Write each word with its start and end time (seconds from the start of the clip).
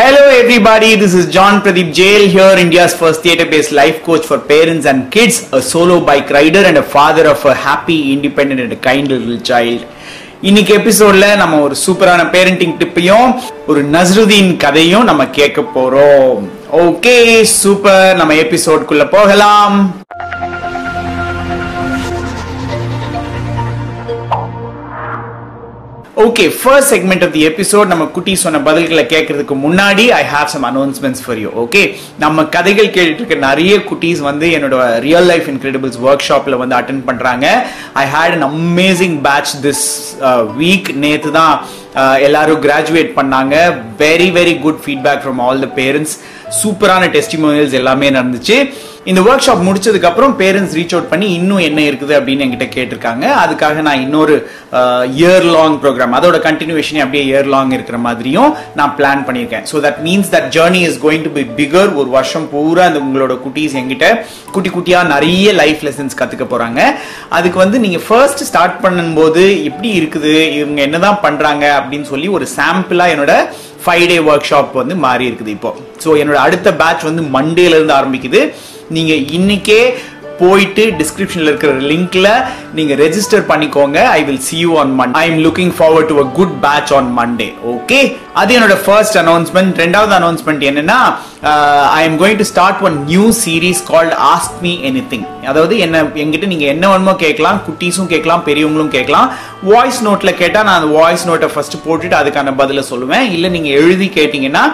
Hello 0.00 0.22
everybody, 0.32 0.90
this 0.96 1.12
is 1.12 1.24
John 1.34 1.60
Pradeep 1.62 1.92
Jail 1.92 2.22
here, 2.34 2.54
India's 2.56 2.92
first 3.00 3.22
theatre-based 3.22 3.70
life 3.70 3.98
coach 4.02 4.24
for 4.24 4.38
parents 4.52 4.86
and 4.86 5.12
kids, 5.14 5.36
a 5.52 5.60
solo 5.60 5.96
bike 6.02 6.30
rider 6.30 6.60
and 6.60 6.78
a 6.78 6.82
father 6.82 7.24
of 7.26 7.44
a 7.44 7.54
happy, 7.54 7.98
independent 8.14 8.60
and 8.60 8.72
a 8.72 8.80
kind 8.88 9.08
little 9.14 9.38
child. 9.50 9.80
இன்னைக்கு 10.48 10.72
எபிசோட்ல 10.78 11.26
நம்ம 11.40 11.58
ஒரு 11.66 11.74
சூப்பரான 11.84 12.20
parenting 12.34 12.76
டிப்பையும் 12.82 13.26
ஒரு 13.70 13.80
நஸ்ருதீன் 13.94 14.52
கதையும் 14.64 15.08
நம்ம 15.10 15.26
கேட்க 15.38 15.60
போறோம் 15.76 16.38
ஓகே 16.84 17.16
சூப்பர் 17.60 18.16
நம்ம 18.20 18.38
எபிசோட்குள்ள 18.44 19.06
போகலாம் 19.16 19.76
okay 26.24 26.44
first 26.60 26.90
segment 26.92 27.22
of 27.26 27.34
the 27.34 27.42
episode 27.48 27.90
நம்ம 27.90 28.04
குட்டி 28.14 28.32
சொன்ன 28.42 28.58
பதில்களை 28.66 29.04
கேட்கறதுக்கு 29.12 29.54
முன்னாடி 29.64 30.04
I 30.18 30.22
have 30.32 30.48
some 30.54 30.64
announcements 30.70 31.22
for 31.24 31.38
you 31.42 31.50
okay 31.62 31.82
நம்ம 32.24 32.44
கதைகள் 32.56 32.90
கேட்டுட்டு 32.96 33.22
இருக்க 33.22 33.36
நிறைய 33.46 33.74
குட்டீஸ் 33.90 34.20
வந்து 34.28 34.46
என்னோட 34.56 34.74
ரியல் 35.06 35.28
லைஃப் 35.32 35.48
இன்கிரெடிபிள்ஸ் 35.52 35.98
ஒர்க் 36.06 36.26
ஷாப்ல 36.28 36.58
வந்து 36.62 36.76
அட்டன் 36.78 37.00
பண்றாங்க. 37.08 37.46
I 38.02 38.04
had 38.16 38.36
an 38.38 38.46
amazing 38.50 39.16
batch 39.28 39.54
this 39.66 39.86
week 40.60 40.90
நேற்று 41.04 41.32
தான் 41.40 41.54
uh, 42.00 42.16
எல்லாரும் 42.26 42.62
கிராஜுவேட் 42.66 43.16
பண்ணாங்க. 43.20 43.54
Very 44.04 44.28
very 44.38 44.54
good 44.66 44.82
feedback 44.84 45.24
from 45.24 45.42
all 45.46 45.64
the 45.66 45.70
parents 45.80 46.16
சூப்பரான 46.60 47.10
டெஸ்டிமோனியல்ஸ் 47.16 47.78
எல்லாமே 47.82 48.10
நடந்துச்சு. 48.18 48.58
இந்த 49.08 49.20
ஒர்க் 49.26 49.44
ஷாப் 49.44 49.62
முடிச்சதுக்கு 49.66 50.08
அப்புறம் 50.08 50.32
பேரண்ட்ஸ் 50.40 50.74
ரீச் 50.78 50.94
அவுட் 50.94 51.08
பண்ணி 51.10 51.26
இன்னும் 51.36 51.62
என்ன 51.66 51.80
இருக்குது 51.90 52.14
அப்படின்னு 52.16 52.42
என்கிட்ட 52.44 52.66
கேட்டிருக்காங்க. 52.74 53.24
அதுக்காக 53.42 53.82
நான் 53.86 54.02
இன்னொரு 54.06 54.34
இயர் 55.20 55.46
லாங் 55.54 55.76
ப்ரோக்ராம் 55.82 56.14
அதோட 56.18 56.38
கண்டினியூஷன் 56.46 57.00
அப்படியே 57.04 57.22
இயர் 57.28 57.48
லாங் 57.54 57.72
இருக்கிற 57.76 57.98
மாதிரியும் 58.06 58.50
நான் 58.78 58.92
பிளான் 58.98 59.22
பண்ணியிருக்கேன். 59.28 59.64
So 59.70 59.80
that 59.86 60.00
means 60.06 60.30
that 60.34 60.48
journey 60.56 60.80
is 60.88 60.98
going 61.04 61.24
to 61.26 61.32
be 61.38 61.44
bigger 61.60 61.90
ஒரு 62.00 62.10
வருஷம் 62.16 62.46
பூரா 62.52 62.84
அந்த 62.90 63.00
உங்களோட 63.06 63.36
குட்டீஸ் 63.44 63.76
என்கிட்ட 63.80 64.08
குட்டி 64.56 64.72
குட்டியாக 64.76 65.10
நிறைய 65.14 65.54
லைஃப் 65.62 65.84
லெசன்ஸ் 65.88 66.18
கற்றுக்க 66.20 66.46
போகிறாங்க 66.52 66.80
அதுக்கு 67.38 67.60
வந்து 67.64 67.80
நீங்கள் 67.84 68.04
ஃபர்ஸ்ட் 68.08 68.42
ஸ்டார்ட் 68.50 68.76
பண்ணும்போது 68.84 69.44
எப்படி 69.70 69.92
இருக்குது 70.00 70.34
இவங்க 70.60 70.80
என்னதான் 70.88 71.20
பண்ணுறாங்க 71.26 71.64
அப்படின்னு 71.78 72.08
சொல்லி 72.12 72.30
ஒரு 72.38 72.48
சாம்பிளாக 72.58 73.14
என்னோட 73.14 73.34
ஃபைவ் 73.86 74.04
டே 74.12 74.18
ஒர்க் 74.32 74.50
ஷாப் 74.50 74.74
வந்து 74.82 74.96
மாறி 75.06 75.24
இருக்குது 75.30 75.54
இப்போ. 75.56 75.72
ஸோ 76.04 76.10
என்னோட 76.22 76.40
அடுத்த 76.48 76.68
பேட்ச் 76.82 77.08
வந்து 77.10 77.24
மண்டேல 77.36 77.78
இருந்து 77.78 77.96
ஆரம்பிக்குது. 78.00 78.42
நீங்க 78.90 79.12
இன்னைக்கே 79.38 79.82
போயிட்டு 80.38 80.84
டிஸ்கிரிப்ஷன்ல 80.98 81.50
இருக்கிற 81.50 81.72
லிங்க்ல 81.72 82.28
நீங்க 82.74 82.94
ரெஜிஸ்டர் 82.94 83.42
பண்ணிக்கோங்க. 83.48 83.98
I 84.16 84.24
will 84.24 84.40
see 84.40 84.58
you 84.58 84.78
on 84.78 85.00
Monday 85.00 85.14
I 85.14 85.24
am 85.30 85.40
looking 85.44 85.72
forward 85.78 86.06
to 86.06 86.18
a 86.18 86.26
good 86.38 86.54
batch 86.60 86.92
on 86.92 87.10
Monday 87.18 87.48
okay 87.64 88.00
அது 88.40 88.50
என்னோட 88.56 88.76
ஃபர்ஸ்ட் 88.84 89.16
அனௌன்ஸ்மெண்ட் 89.22 89.78
ரெண்டாவது 89.82 90.12
அனௌன்ஸ்மெண்ட் 90.18 90.62
என்னன்னா 90.70 90.98
I 91.98 92.00
am 92.08 92.16
going 92.20 92.38
to 92.40 92.46
start 92.50 92.80
one 92.86 92.96
new 93.10 93.24
series 93.44 93.80
called 93.90 94.14
ask 94.32 94.58
me 94.64 94.72
anything 95.12 95.26
அதாவது 95.50 95.74
என்ன 95.84 96.02
எங்கிட்ட 96.22 96.46
நீங்க 96.52 96.66
என்ன 96.72 96.84
வேணுமோ 96.90 97.14
கேட்கலாம் 97.22 97.58
குட்டீஸும் 97.66 98.10
கேட்கலாம் 98.12 98.42
பெரியவங்களும் 98.48 98.92
கேட்கலாம். 98.96 99.28
வாய்ஸ் 99.70 100.00
நோட்ல 100.06 100.30
கேட்டா 100.40 100.60
நான் 100.66 100.78
அந்த 100.80 100.90
வாய்ஸ் 100.98 101.24
நோட்டை 101.28 101.48
ஃபர்ஸ்ட் 101.54 101.76
போட்டுட்டு 101.86 102.16
அதுக்கான 102.20 102.54
பதில 102.60 102.82
சொல்லுவேன். 102.90 103.24
இல்ல 103.36 103.48
நீங்க 103.56 103.70
எழுதி 103.82 104.08
கேட்டீங்கன்னா 104.18 104.64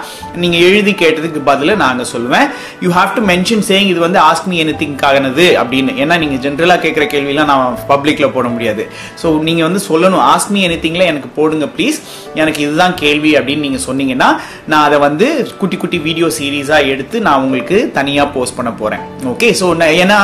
நீங்க 0.43 0.59
எழுதி 0.69 0.93
கேட்டதுக்கு 1.03 1.43
பதில 1.51 1.77
நாங்க 1.85 2.05
சொல்லுவேன். 2.15 2.47
You 2.85 2.91
have 2.99 3.15
to 3.19 3.23
mention 3.33 3.65
saying 3.71 3.91
இது 3.93 4.01
வந்து 4.07 4.21
ஆஸ்க் 4.29 4.49
மீ 4.53 4.59
எனி 4.65 4.75
திங்காகனது 4.83 5.47
அப்படின்னு. 5.63 5.95
ஏன்னா 6.05 6.19
நீங்க 6.25 6.39
ஜென்ரலா 6.47 6.79
கேட்கிற 6.85 7.07
கேள்வியெல்லாம் 7.15 7.51
நான் 7.53 7.79
பப்ளிக்ல 7.93 8.29
போட 8.37 8.47
முடியாது. 8.57 8.85
ஸோ 9.23 9.27
நீங்க 9.49 9.63
வந்து 9.69 9.83
சொல்லணும் 9.91 10.25
ஆஸ்க் 10.33 10.53
மீ 10.57 10.63
எனி 10.69 10.79
திங்ல 10.87 11.07
எனக்கு 11.13 11.31
போடுங்க 11.39 11.69
ப்ளீஸ் 11.79 12.01
எனக்கு 12.43 12.61
இதுதான் 12.67 12.97
கேள்வி 13.05 13.33
அப்படின்னு 13.39 13.45
நீங்க 13.55 13.79
சொன்னீங்கன்னா 13.87 14.29
நான் 14.67 14.85
அதை 14.87 14.99
வந்து 14.99 15.27
குட்டி 15.61 15.77
குட்டி 15.77 15.99
வீடியோ 15.99 16.29
சீரீஸா 16.39 16.79
எடுத்து 16.93 17.21
நான் 17.21 17.43
உங்களுக்கு 17.43 17.93
தனியா 17.99 18.25
போஸ்ட் 18.37 18.57
பண்ண 18.57 18.71
போறேன் 18.71 19.05
ஓகே 19.33 19.51
ஸோ 19.61 19.69
ஏன்னா 20.05 20.21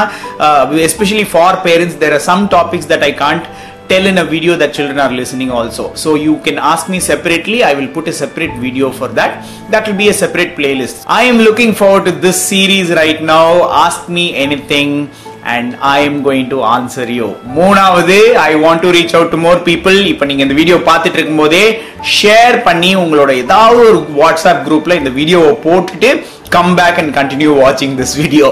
especially 0.89 1.27
for 1.33 1.59
parents 1.69 1.99
there 1.99 2.13
are 2.13 2.27
some 2.31 2.45
topics 2.57 2.91
that 2.95 3.07
I 3.11 3.15
can't 3.15 3.47
tell 3.89 4.07
in 4.07 4.19
a 4.19 4.25
video 4.25 4.57
that 4.57 4.73
children 4.73 4.99
are 4.99 5.13
listening 5.13 5.51
also 5.51 5.95
so 5.95 6.15
you 6.15 6.39
can 6.39 6.59
ask 6.59 6.89
me 6.89 6.99
separately 7.01 7.63
i 7.63 7.75
will 7.75 7.89
put 7.89 8.09
a 8.09 8.13
separate 8.13 8.55
video 8.59 8.91
for 8.91 9.09
that 9.09 9.33
that 9.71 9.87
will 9.87 9.97
be 9.97 10.09
a 10.09 10.15
separate 10.15 10.57
playlist 10.57 11.03
i 11.07 11.23
am 11.23 11.37
looking 11.39 11.73
forward 11.73 12.05
to 12.05 12.13
this 12.13 12.41
series 12.43 12.91
right 12.91 13.23
now 13.23 13.49
ask 13.87 14.09
me 14.09 14.35
anything 14.37 14.91
and 15.55 15.73
I 15.81 16.05
am 16.05 16.21
going 16.27 16.49
to 16.49 16.59
answer 16.75 17.13
you 17.19 17.29
மூணாவது 17.59 18.19
I 18.49 18.51
want 18.65 18.85
to 18.87 18.91
reach 18.99 19.15
out 19.19 19.33
to 19.37 19.41
more 19.47 19.63
people 19.71 19.99
இப்போ 20.13 20.25
நீங்கள் 20.25 20.47
இந்த 20.49 20.59
video 20.61 20.77
பார்த்துட்டு 20.91 21.19
இருக்கும்போதே 21.19 21.65
share 22.19 22.63
பண்ணி 22.63 22.97
உங்களோட 22.97 23.33
ஏதாவது 23.45 23.81
ஒரு 23.89 23.99
வாட்ஸ்அப் 24.21 24.63
குரூப்பில் 24.69 25.01
இந்த 25.01 25.13
வீடியோவை 25.21 25.53
போட்டுட்டு 25.67 26.11
கம் 26.55 26.75
பேக் 26.79 26.99
அண்ட் 27.01 27.13
கண்டினியூ 27.19 27.51
வாட்சிங் 27.61 27.95
திஸ் 28.01 28.17
வீடியோ 28.23 28.49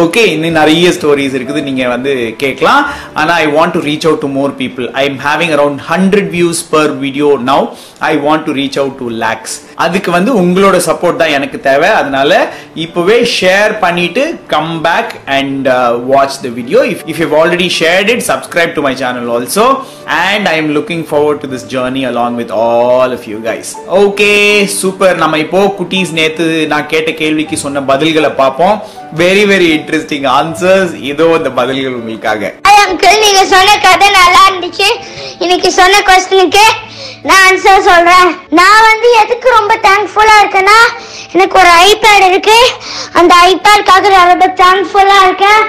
ஓகே 0.00 0.22
இன்னும் 0.34 0.58
நிறைய 0.58 0.90
ஸ்டோரிஸ் 0.96 1.34
இருக்குது. 1.38 1.60
நீங்கள் 1.68 1.92
வந்து 1.94 2.12
கேட்கலாம். 2.42 2.82
ஆனால் 3.14 3.36
I 3.44 3.46
want 3.56 3.74
to 3.76 3.80
reach 3.88 4.06
out 4.08 4.20
to 4.20 4.28
more 4.28 4.52
people 4.60 4.86
I 5.00 5.04
am 5.04 5.18
having 5.26 5.54
around 5.56 5.80
hundred 5.88 6.30
views 6.36 6.60
per 6.74 6.92
video 6.98 7.30
now 7.50 7.66
I 8.10 8.12
want 8.26 8.46
to 8.48 8.52
reach 8.60 8.78
out 8.82 8.98
to 9.02 9.08
lakhs 9.24 9.56
அதுக்கு 9.84 10.10
வந்து 10.16 10.30
உங்களோட 10.42 10.76
சப்போர்ட் 10.88 11.20
தான் 11.22 11.34
எனக்கு 11.38 11.58
தேவை. 11.68 11.88
அதனால 12.00 12.30
இப்பவே 12.84 13.18
ஷேர் 13.38 13.72
பண்ணிட்டு 13.84 14.22
come 14.52 14.72
back 14.86 15.12
and 15.38 15.68
watch 16.10 16.38
the 16.46 16.50
video 16.58 16.82
if 16.92 17.04
if 17.12 17.20
you 17.24 17.28
already 17.40 17.68
shared 17.80 18.10
it 18.14 18.24
subscribe 18.30 18.72
to 18.78 18.84
my 18.88 18.94
channel 19.02 19.30
also 19.36 19.66
and 20.20 20.48
I 20.52 20.56
am 20.62 20.70
looking 20.78 21.04
forward 21.10 21.42
to 21.44 21.50
this 21.54 21.66
journey 21.74 22.04
along 22.12 22.38
with 22.42 22.54
all 22.68 23.14
of 23.18 23.26
you 23.32 23.38
guys 23.48 23.72
okay 24.04 24.30
super 24.80 25.22
நம்ம 25.24 25.38
இப்போ 25.44 25.62
குட்டீஸ் 25.80 26.16
நேத்து 26.20 26.48
நான் 26.74 26.90
கேட்ட 26.94 27.12
கேள்விக்கு 27.22 27.58
சொன்ன 27.64 27.84
பதில்களை 27.92 28.32
பார்ப்போம். 28.42 28.76
வெரி 29.22 29.44
வெரி 29.50 29.68
இன்ட்ரெஸ்டிங் 29.76 30.26
ஆன்சர்ஸ் 30.38 30.92
இதோ 31.12 31.26
இந்த 31.38 31.50
பதில்கள் 31.60 31.96
உங்களுக்காக. 32.00 32.52
அங்கிள் 32.74 33.22
நீங்க 33.24 33.42
சொன்ன 33.54 33.78
கதை 33.86 34.08
நல்லா 34.18 34.42
இருந்துச்சு. 34.48 34.88
இன்னைக்கு 35.44 35.70
சொன்ன 35.80 36.02
கொஸ்டினுக்கு 36.08 36.64
நான் 37.28 37.42
ஆன்சர் 37.46 37.86
சொல்றேன். 37.88 38.28
நான் 38.58 38.84
வந்து 38.88 39.08
எதுக்கு 39.22 39.48
ரொம்ப 39.50 39.72
தேங்க்ஃபுல்லா 39.86 40.36
இருக்கேன்னா 40.42 40.78
எனக்கு 41.32 41.58
ஒரு 41.58 41.70
ஐபேட் 41.86 42.24
இருக்கு. 42.28 42.58
அந்த 43.12 43.34
ஐபேட்காக 43.48 44.10
நான் 44.14 44.32
ரொம்ப 44.32 44.48
தேங்க்ஃபுல்லா 44.62 45.18
இருக்கேன். 45.26 45.62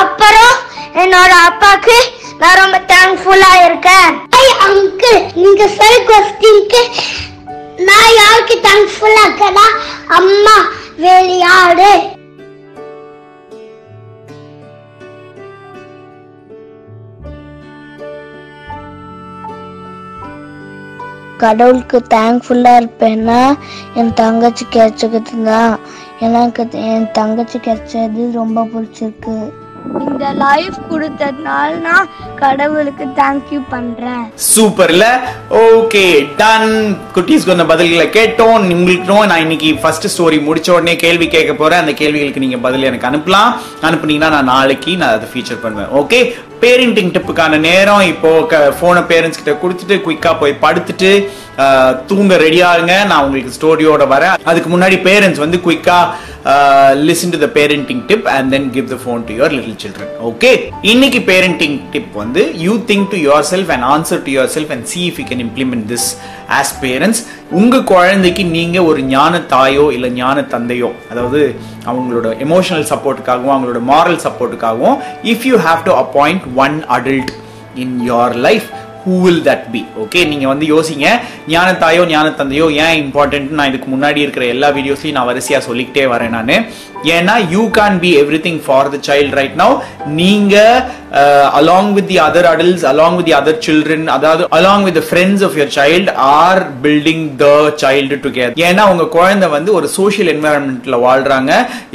அப்புறம் 0.00 0.54
என்னோட 1.02 1.32
அப்பாக்கு 1.48 1.96
நான் 2.38 2.60
ரொம்ப 2.62 2.78
தேங்க்ஃபுல்லா 2.94 3.52
இருக்கேன். 3.66 4.08
ஐ 4.40 4.44
அங்கிள் 4.68 5.20
நீங்க 5.42 5.68
சொல் 5.78 6.06
கொஸ்டினுக்கு 6.10 6.82
நான் 7.88 8.10
யாருக்கு 8.22 8.56
தேங்க்ஃபுல்லா 8.68 9.24
இருக்கேன்னா 9.26 9.66
அம்மா 10.18 10.56
வெளியாடு. 11.06 11.90
கடவுளுக்கு 21.38 22.04
தேங்க்ஃபுல்லாக 22.14 22.80
இருப்பேன்னா 22.82 23.42
என் 23.94 24.14
தங்கச்சி 24.14 24.66
கிடைச்சது 24.72 25.44
தான் 25.44 25.78
எனக்கு 26.20 26.66
என் 26.72 27.12
தங்கச்சி 27.12 27.58
கிடைச்சது 27.58 28.32
ரொம்ப 28.32 28.66
பிடிச்சிருக்கு. 28.74 29.36
இந்த 30.08 30.28
லைஃப் 30.32 30.78
கொடுத்ததுனால 30.90 31.76
நான் 31.86 32.08
கடவுளுக்கு 32.36 33.04
தேங்க்யூ 33.04 33.60
பண்றேன். 33.68 34.24
சூப்பர்ல. 34.54 35.04
ஓகே 35.50 36.02
டன் 36.36 36.96
குட்டீஸ் 37.14 37.46
கொஞ்சம் 37.46 37.70
பதில்களை 37.70 38.06
கேட்டோம். 38.16 38.72
உங்களுக்கும் 38.76 39.26
நான் 39.26 39.40
இன்னைக்கு 39.40 39.78
ஃபர்ஸ்ட் 39.82 40.08
ஸ்டோரி 40.14 40.38
முடிச்ச 40.46 40.70
உடனே 40.70 40.96
கேள்வி 40.96 41.28
கேட்க 41.28 41.52
போறேன். 41.52 41.78
அந்த 41.78 41.92
கேள்விகளுக்கு 41.92 42.40
நீங்க 42.40 42.56
பதில் 42.56 42.82
எனக்கு 42.82 43.08
அனுப்பலாம். 43.10 43.52
அனுப்புனீங்கன்னா 43.82 44.30
நான் 44.36 44.50
நாளைக்கு 44.54 44.96
நான் 44.96 45.14
அதை 45.16 45.28
ஃபீச்சர் 45.34 45.62
பண்ணுவேன். 45.62 45.92
ஓகே 46.02 46.20
பேரண்டிங் 46.62 47.12
டிப்புக்கான 47.14 47.58
நேரம். 47.68 48.04
இப்போ 48.12 48.30
போனை 48.80 49.02
பேரண்ட்ஸ் 49.10 49.40
கிட்ட 49.40 49.54
கொடுத்துட்டு 49.62 49.96
குயிக்காக 50.06 50.34
போய் 50.42 50.60
படுத்துட்டு 50.64 51.10
தூங்க 52.08 52.36
ரெடி 52.42 52.60
ஆகுங்க 52.68 52.94
நான் 53.10 53.24
உங்களுக்கு 53.26 53.54
ஸ்டோரியோட 53.56 54.04
வரேன். 54.12 54.34
அதுக்கு 54.50 54.68
முன்னாடி 54.72 54.96
பேரண்ட்ஸ் 55.06 55.42
வந்து 55.44 55.58
குயிக்கா 55.64 55.98
listen 57.06 57.32
to 57.34 57.38
the 57.44 57.48
parenting 57.56 58.02
tip 58.10 58.26
and 58.34 58.50
then 58.54 58.66
give 58.74 58.88
the 58.92 58.96
phone 59.02 59.22
to 59.28 59.34
your 59.38 59.54
little 59.56 59.78
children 59.84 60.12
okay 60.30 60.50
இன்னைக்கு 60.92 61.20
பேரண்டிங் 61.30 61.76
டிப் 61.94 62.12
வந்து 62.22 62.42
you 62.64 62.74
think 62.90 63.08
to 63.14 63.18
yourself 63.52 63.72
and 63.76 63.86
answer 63.94 64.22
to 64.26 64.32
yourself 64.56 64.72
and 64.76 64.86
see 64.92 65.00
if 65.08 65.18
you 65.22 65.26
can 65.30 65.44
implement 65.46 65.86
this 65.92 66.08
as 66.58 66.74
parents 66.84 67.22
உங்க 67.60 67.82
குழந்தைக்கு 67.92 68.44
நீங்க 68.56 68.78
ஒரு 68.90 69.02
ஞான 69.14 69.42
தாயோ 69.54 69.86
இல்ல 69.96 70.08
ஞான 70.20 70.46
தந்தையோ 70.54 70.90
அதாவது 71.10 71.42
அவங்களோட 71.86 72.28
எமோஷனல் 72.46 72.88
சப்போர்ட்டுக்காகவும் 72.92 73.54
அவங்களோட 73.56 73.82
moral 73.92 74.22
சப்போர்ட்டுக்காகவும் 74.26 74.98
if 75.34 75.46
you 75.50 75.58
have 75.66 75.82
to 75.84 75.94
appoint 76.04 76.46
one 76.64 76.78
adult 76.98 77.32
in 77.84 77.96
your 78.04 78.34
life 78.46 78.68
who 79.06 79.16
will 79.24 79.42
that 79.48 79.66
be 79.74 79.82
okay 80.04 80.20
நீங்கள் 80.32 80.52
வந்து 80.52 80.66
யோசிங்க. 80.74 81.06
ஞானத்தாயோ 81.54 82.02
ஞானத்தந்தையோ 82.14 82.66
ஏன் 82.84 82.96
இம்பார்ட்டன்ட் 83.04 83.56
நான் 83.58 83.70
இதுக்கு 83.72 83.90
முன்னாடி 83.94 84.20
இருக்கிற 84.24 84.46
எல்லா 84.54 84.70
வீடியோஸையும் 84.78 85.16
நான் 85.18 85.30
வரிசையாக 85.30 85.66
சொல்லிக்கிட்டே 85.68 86.06
வரேன் 86.14 86.36
நான். 86.38 86.54
ஏன்னா 87.14 87.34
you 87.54 87.62
can 87.78 87.96
be 88.02 88.10
everything 88.46 88.60
for 88.66 88.88
the 88.94 88.98
child 89.08 89.34
right 89.38 89.56
now 89.62 89.74
நீங்கள் 90.20 91.04
along 91.58 91.90
with 91.96 92.08
the 92.10 92.16
other 92.24 92.48
adults 92.52 92.86
along 92.90 93.16
with 93.18 93.28
the 93.28 93.34
other 93.38 93.60
children 93.66 94.08
அதாவது 94.14 94.48
along 94.58 94.86
with 94.88 94.98
friends 95.08 95.44
of 95.48 95.56
your 95.60 95.70
child 95.76 96.14
are 96.38 96.62
building 96.86 97.24
the 97.42 97.46
child 97.82 98.18
together 98.24 98.58
ஏன்னா 98.68 98.84
உங்கள் 98.92 99.12
குழந்தை 99.16 99.48
வந்து 99.56 99.72
ஒரு 99.78 99.88
சோஷியல் 99.98 100.32
என்வாயன்மெண்ட்ல 100.34 100.98
வாழ்கிறாங்க 101.06 101.52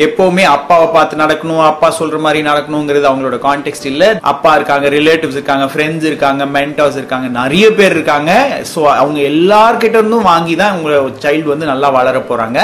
எப்போவுமே 0.08 0.46
அப்பாவை 0.56 0.88
பார்த்து 0.96 1.22
நடக்கணும் 1.24 1.66
அப்பா 1.72 1.90
சொல்கிற 2.00 2.20
மாதிரி 2.28 2.42
நடக்கணுங்கிறது 2.50 3.10
அவங்களோட 3.12 3.40
கான்டெக்ட் 3.48 3.90
இல்லை. 3.92 4.10
அப்பா 4.34 4.54
இருக்காங்க 4.58 4.88
ரிலேட்டிவ்ஸ் 4.98 5.38
இருக்காங்க 5.40 5.68
ஃப்ரெண்ட்ஸ் 5.74 6.08
இருக்காங்க 6.12 6.46
மென்டர்ஸ் 6.58 7.00
இருக்காங்க 7.02 7.28
நிறைய 7.42 7.66
பேர் 7.80 7.96
இருக்காங்க. 7.98 8.32
ஸோ 8.74 8.80
அவங்க 9.02 9.20
எல்லார்கிட்ட 9.32 9.96
இருந்தும் 10.02 10.30
வாங்கி 10.32 10.56
தான் 10.62 10.76
உங்க 10.80 10.92
சைல்டு 11.26 11.54
வந்து 11.54 11.72
நல்லா 11.72 11.90
வளர 12.00 12.18
போறாங்க. 12.30 12.60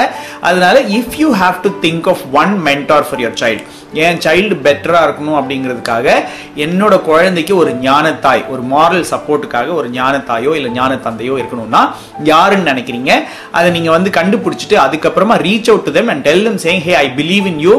அதனால 0.48 0.76
if 1.00 1.18
you 1.22 1.30
have 1.42 1.58
to 1.66 1.72
think 1.86 2.08
of 2.14 2.24
one 2.42 2.54
mentor 2.68 3.06
for 3.08 3.22
your 3.24 3.40
child 3.42 3.64
N 4.04 4.18
child 4.24 4.54
பெட்டரா 4.64 4.98
இருக்கணும் 5.06 5.36
அப்படிங்கிறதுக்காக 5.40 6.06
என்னோட 6.64 6.94
குழந்தைக்கு 7.06 7.52
ஒரு 7.60 7.70
ஞானத்தாய் 7.84 8.42
ஒரு 8.52 8.62
மாரல் 8.72 9.06
சப்போர்ட்டுக்காக 9.12 9.72
ஒரு 9.80 9.88
ஞானத்தாயோ 9.96 10.50
இல்லை 10.58 10.70
ஞான 10.78 10.98
தந்தையோ 11.06 11.34
இருக்கணும்னா 11.40 11.82
யாருன்னு 12.30 12.68
நினைக்கிறீங்க? 12.72 13.12
அதை 13.58 13.68
நீங்க 13.76 13.90
வந்து 13.96 14.10
கண்டுபிடிச்சிட்டு 14.18 14.76
அதுக்கப்புறமா 14.84 15.36
reach 15.46 15.70
out 15.72 15.86
to 15.88 15.94
them 15.98 16.10
and 16.14 16.24
tell 16.28 16.44
them 16.48 16.60
saying 16.66 16.82
hey 16.86 16.94
I 17.04 17.06
believe 17.20 17.46
in 17.52 17.60
you 17.66 17.74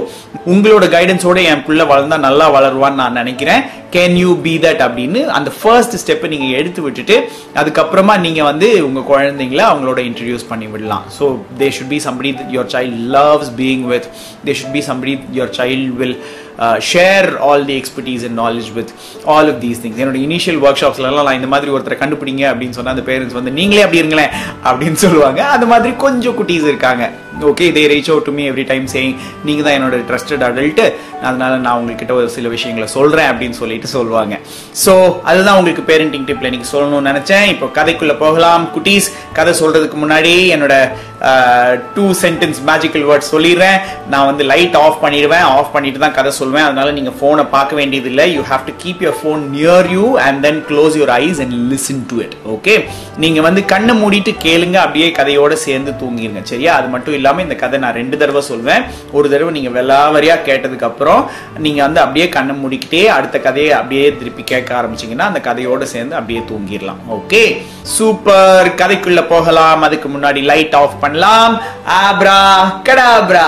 உங்களோட 0.54 0.86
கைடன்ஸோட 0.96 1.40
என் 1.52 1.64
பிள்ளை 1.68 1.86
வளர்ந்தா 1.92 2.18
நல்லா 2.28 2.46
வளருவான்னு 2.56 3.00
நான் 3.02 3.20
நினைக்கிறேன். 3.22 3.62
கேன் 3.96 4.16
யூ 4.22 4.32
பி 4.46 4.54
தட் 4.66 4.82
அப்படின்னு 4.86 5.22
அந்த 5.38 5.50
ஃபர்ஸ்ட் 5.60 5.96
ஸ்டெப்பை 6.02 6.28
நீங்கள் 6.34 6.56
எடுத்து 6.60 6.82
விட்டுட்டு 6.86 7.16
அதுக்கப்புறமா 7.60 8.16
நீங்கள் 8.26 8.48
வந்து 8.50 8.68
உங்கள் 8.88 9.08
குழந்தைங்கள 9.12 9.64
அவங்களோட 9.70 10.00
இன்ட்ரடியூஸ் 10.10 10.50
பண்ணி 10.52 10.68
விடலாம். 10.74 11.06
So 11.18 11.26
they 11.62 11.70
should 11.78 11.92
be 11.94 12.00
somebody 12.08 12.32
your 12.56 12.70
child 12.76 13.00
loves 13.16 13.52
being 13.62 13.86
with 13.94 14.08
they 14.48 14.56
should 14.60 14.76
be 14.78 14.84
somebody 14.90 15.16
your 15.40 15.56
child 15.60 15.96
will 16.02 16.18
share 16.92 17.28
all 17.48 17.66
the 17.70 17.76
expertise 17.82 18.24
and 18.28 18.38
knowledge 18.44 18.70
with 18.78 18.92
all 19.34 19.50
of 19.52 19.60
these 19.66 19.82
things 19.84 20.02
என்னோட 20.04 20.20
இனிஷியல் 20.28 20.60
ஒர்க் 20.66 20.82
ஷாப்ஸ்லாம் 20.84 21.28
நான் 21.28 21.40
இந்த 21.42 21.50
மாதிரி 21.54 21.72
ஒருத்தரை 21.76 21.98
கண்டுபிடிங்க 22.04 22.46
அப்படின்னு 22.52 22.78
சொன்னா 22.78 22.96
அந்த 22.96 23.06
பேரண்ட்ஸ் 23.10 23.38
வந்து 23.40 23.52
நீங்களே 23.60 23.84
அப்படி 23.86 24.02
இருங்களேன் 24.04 24.34
அப்படின்னு 24.70 25.00
சொல்லுவாங்க. 25.06 25.42
அந்த 25.56 25.66
மாதிரி 25.74 25.96
கொஞ்சம் 26.06 26.38
குட்டீஸ் 26.40 26.70
இருக்காங்க. 26.72 27.06
Okay 27.48 27.66
they 27.76 27.84
reach 27.92 28.10
out 28.12 28.26
to 28.28 28.32
me 28.38 28.44
every 28.52 28.66
time 28.70 28.86
saying 28.94 29.14
நீங்கள் 29.48 29.66
தான் 29.66 29.76
என்னோட 29.78 29.98
ட்ரஸ்டட் 30.10 30.44
அடல்ட்டு 30.48 30.86
அதனால் 31.28 31.54
நான் 31.66 31.78
உங்ககிட்ட 31.80 32.14
ஒரு 32.20 32.28
சில 32.36 32.48
விஷயங்களை 32.56 32.88
சொல்கிறேன் 32.96 33.30
அப்படின்னு 33.32 33.58
சொல்லிட்டு 33.62 33.88
சொல்லுவாங்க 33.94 34.36
ஸோ 34.84 34.94
அதுதான் 35.30 35.58
உங்களுக்கு 35.60 35.84
பேரண்டிங் 35.90 36.26
டிப்ல 36.30 36.50
நீங்க 36.54 36.68
சொல்லணும்னு 36.74 37.10
நினச்சேன். 37.12 37.46
இப்போ 37.54 37.68
கதைக்குள்ளே 37.78 38.16
போகலாம். 38.24 38.64
குட்டீஸ் 38.76 39.08
கதை 39.38 39.54
சொல்கிறதுக்கு 39.62 39.98
முன்னாடி 40.04 40.34
என்னோட 40.56 40.76
டூ 41.96 42.06
சென்டென்ஸ் 42.24 42.60
மேஜிக்கல் 42.70 43.06
வேர்ட் 43.10 43.26
சொல்லிடுறேன். 43.32 43.80
நான் 44.12 44.28
வந்து 44.30 44.44
லைட் 44.52 44.78
ஆஃப் 44.84 45.00
பண்ணிடுவேன். 45.06 45.46
ஆஃப் 45.56 45.72
பண்ணிட்டு 45.76 46.00
தான் 46.06 46.16
கதை 46.20 46.32
சொல்வேன். 46.40 46.68
அதனால 46.70 46.92
நீங்கள் 46.98 47.18
ஃபோனை 47.20 47.46
பார்க்க 47.56 47.80
வேண்டியதில்லை. 47.80 48.28
You 48.36 48.44
have 48.52 48.64
to 48.70 48.76
keep 48.84 49.02
your 49.06 49.20
phone 49.22 49.44
near 49.56 49.90
you 49.96 50.06
and 50.28 50.40
then 50.48 50.62
close 50.70 50.96
your 51.02 51.14
eyes 51.24 51.42
and 51.46 51.58
listen 51.74 52.04
to 52.12 52.20
it 52.26 52.38
okay 52.56 52.76
நீங்கள் 53.26 53.48
வந்து 53.50 53.64
கண்ணை 53.74 53.96
மூடிட்டு 54.04 54.34
கேளுங்க. 54.48 54.78
அப்படியே 54.86 55.10
கதையோட 55.20 55.54
சேர்ந்து 55.68 55.94
தூங்கிடுங்க 56.04 56.44
சரியா? 56.54 56.72
அது 56.80 56.90
மட்டும் 56.96 57.18
இல்லாமல் 57.30 57.48
இந்த 57.50 57.60
கதை 57.64 57.80
நான் 57.86 57.98
ரெண்டு 58.02 58.16
தடவை 58.20 58.44
சொல்வேன். 58.52 58.86
ஒரு 59.18 59.28
தடவை 59.32 59.54
நீங்கள் 59.60 59.78
வெள்ளாவரியாக 59.80 60.46
கேட்டதுக்கப்புறம் 60.52 61.24
நீங்கள் 61.66 61.78
நீங்க 61.80 61.82
வந்து 61.88 62.02
அப்படியே 62.04 62.26
கண்ணை 62.36 62.54
மூடிக்கிட்டே 62.62 63.02
அடுத்த 63.16 63.38
கதையை 63.44 63.72
அப்படியே 63.80 64.06
திருப்பி 64.20 64.44
கேட்க 64.52 64.70
ஆரம்பிச்சீங்கன்னா 64.80 65.28
அந்த 65.30 65.40
கதையோட 65.48 65.84
சேர்ந்து 65.92 66.18
அப்படியே 66.20 66.42
தூங்கிடலாம். 66.50 67.02
ஓகே 67.18 67.42
சூப்பர் 67.96 68.68
கதைக்குள்ள 68.82 69.22
போகலாம். 69.34 69.84
அதுக்கு 69.88 70.08
முன்னாடி 70.16 70.42
லைட் 70.52 70.76
ஆஃப் 70.82 70.98
பண்ணலாம். 71.04 71.54
ஆப்ரா 72.02 72.40
கடாப்ரா 72.88 73.48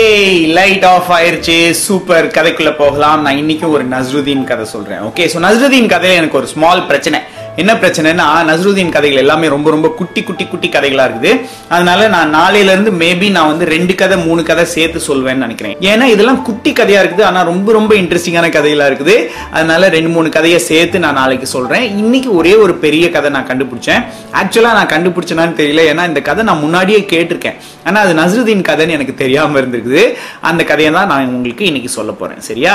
ஏய் 0.00 0.40
லைட் 0.58 0.86
ஆஃப் 0.92 1.10
ஆயிருச்சு. 1.18 1.58
சூப்பர் 1.86 2.32
கதைக்குள்ள 2.38 2.72
போகலாம். 2.82 3.22
நான் 3.26 3.40
இன்னைக்கும் 3.42 3.74
ஒரு 3.76 3.86
நஸ்ருதீன் 3.94 4.48
கதை 4.50 4.66
சொல்றேன். 4.74 5.02
ஓகே 5.10 5.26
ஸோ 5.34 5.40
நஸ்ருதீன் 5.46 5.92
கதையில 5.94 6.20
எனக்கு 6.22 6.40
ஒரு 6.42 6.50
ஸ்மால் 6.54 6.88
பிரச்சனை. 6.90 7.20
என்ன 7.60 7.72
பிரச்சனைனா 7.82 8.26
நஸ்ருதீன் 8.48 8.92
கதைகள் 8.94 9.22
எல்லாமே 9.22 9.46
ரொம்ப 9.54 9.68
ரொம்ப 9.74 9.88
குட்டி 9.98 10.20
குட்டி 10.28 10.44
குட்டி 10.52 10.68
கதைகளா 10.74 11.04
இருக்குது. 11.08 11.30
அதனால 11.74 12.08
நான் 12.14 12.34
நாளையில 12.38 12.72
இருந்து 12.74 12.92
மேபி 13.02 13.28
நான் 13.36 13.50
வந்து 13.52 13.64
ரெண்டு 13.74 13.94
கதை 14.00 14.16
மூணு 14.26 14.42
கதை 14.50 14.64
சேர்த்து 14.74 15.00
சொல்வேன்னு 15.08 15.44
நினைக்கிறேன். 15.46 15.76
ஏன்னா 15.90 16.06
இதெல்லாம் 16.14 16.40
குட்டி 16.48 16.72
கதையா 16.80 17.00
இருக்குது. 17.02 17.24
ஆனா 17.30 17.42
ரொம்ப 17.50 17.72
ரொம்ப 17.78 17.94
இன்ட்ரெஸ்டிங்கான 18.02 18.50
கதைகளா 18.56 18.86
இருக்குது. 18.90 19.16
அதனால 19.56 19.88
ரெண்டு 19.96 20.12
மூணு 20.16 20.28
கதையை 20.38 20.60
சேர்த்து 20.70 21.04
நான் 21.04 21.20
நாளைக்கு 21.22 21.48
சொல்றேன். 21.56 21.86
இன்னைக்கு 22.02 22.30
ஒரே 22.40 22.54
ஒரு 22.64 22.76
பெரிய 22.86 23.10
கதை 23.16 23.30
நான் 23.36 23.48
கண்டுபிடிச்சேன். 23.50 24.04
ஆக்சுவலா 24.42 24.72
நான் 24.78 24.92
கண்டுபிடிச்சேனான்னு 24.94 25.60
தெரியல. 25.62 25.84
ஏன்னா 25.92 26.06
இந்த 26.12 26.22
கதை 26.30 26.44
நான் 26.50 26.64
முன்னாடியே 26.64 27.02
கேட்டிருக்கேன். 27.14 27.58
ஆனா 27.84 28.00
அது 28.06 28.14
நஸ்ருதீன் 28.22 28.66
கதைன்னு 28.70 28.96
எனக்கு 28.98 29.14
தெரியாம 29.24 29.60
இருந்திருக்குது. 29.60 30.04
அந்த 30.50 30.64
கதையை 30.72 30.92
தான் 30.98 31.10
நான் 31.14 31.32
உங்களுக்கு 31.36 31.64
இன்னைக்கு 31.70 31.92
சொல்ல 31.98 32.12
போறேன். 32.12 32.42
சரியா? 32.50 32.74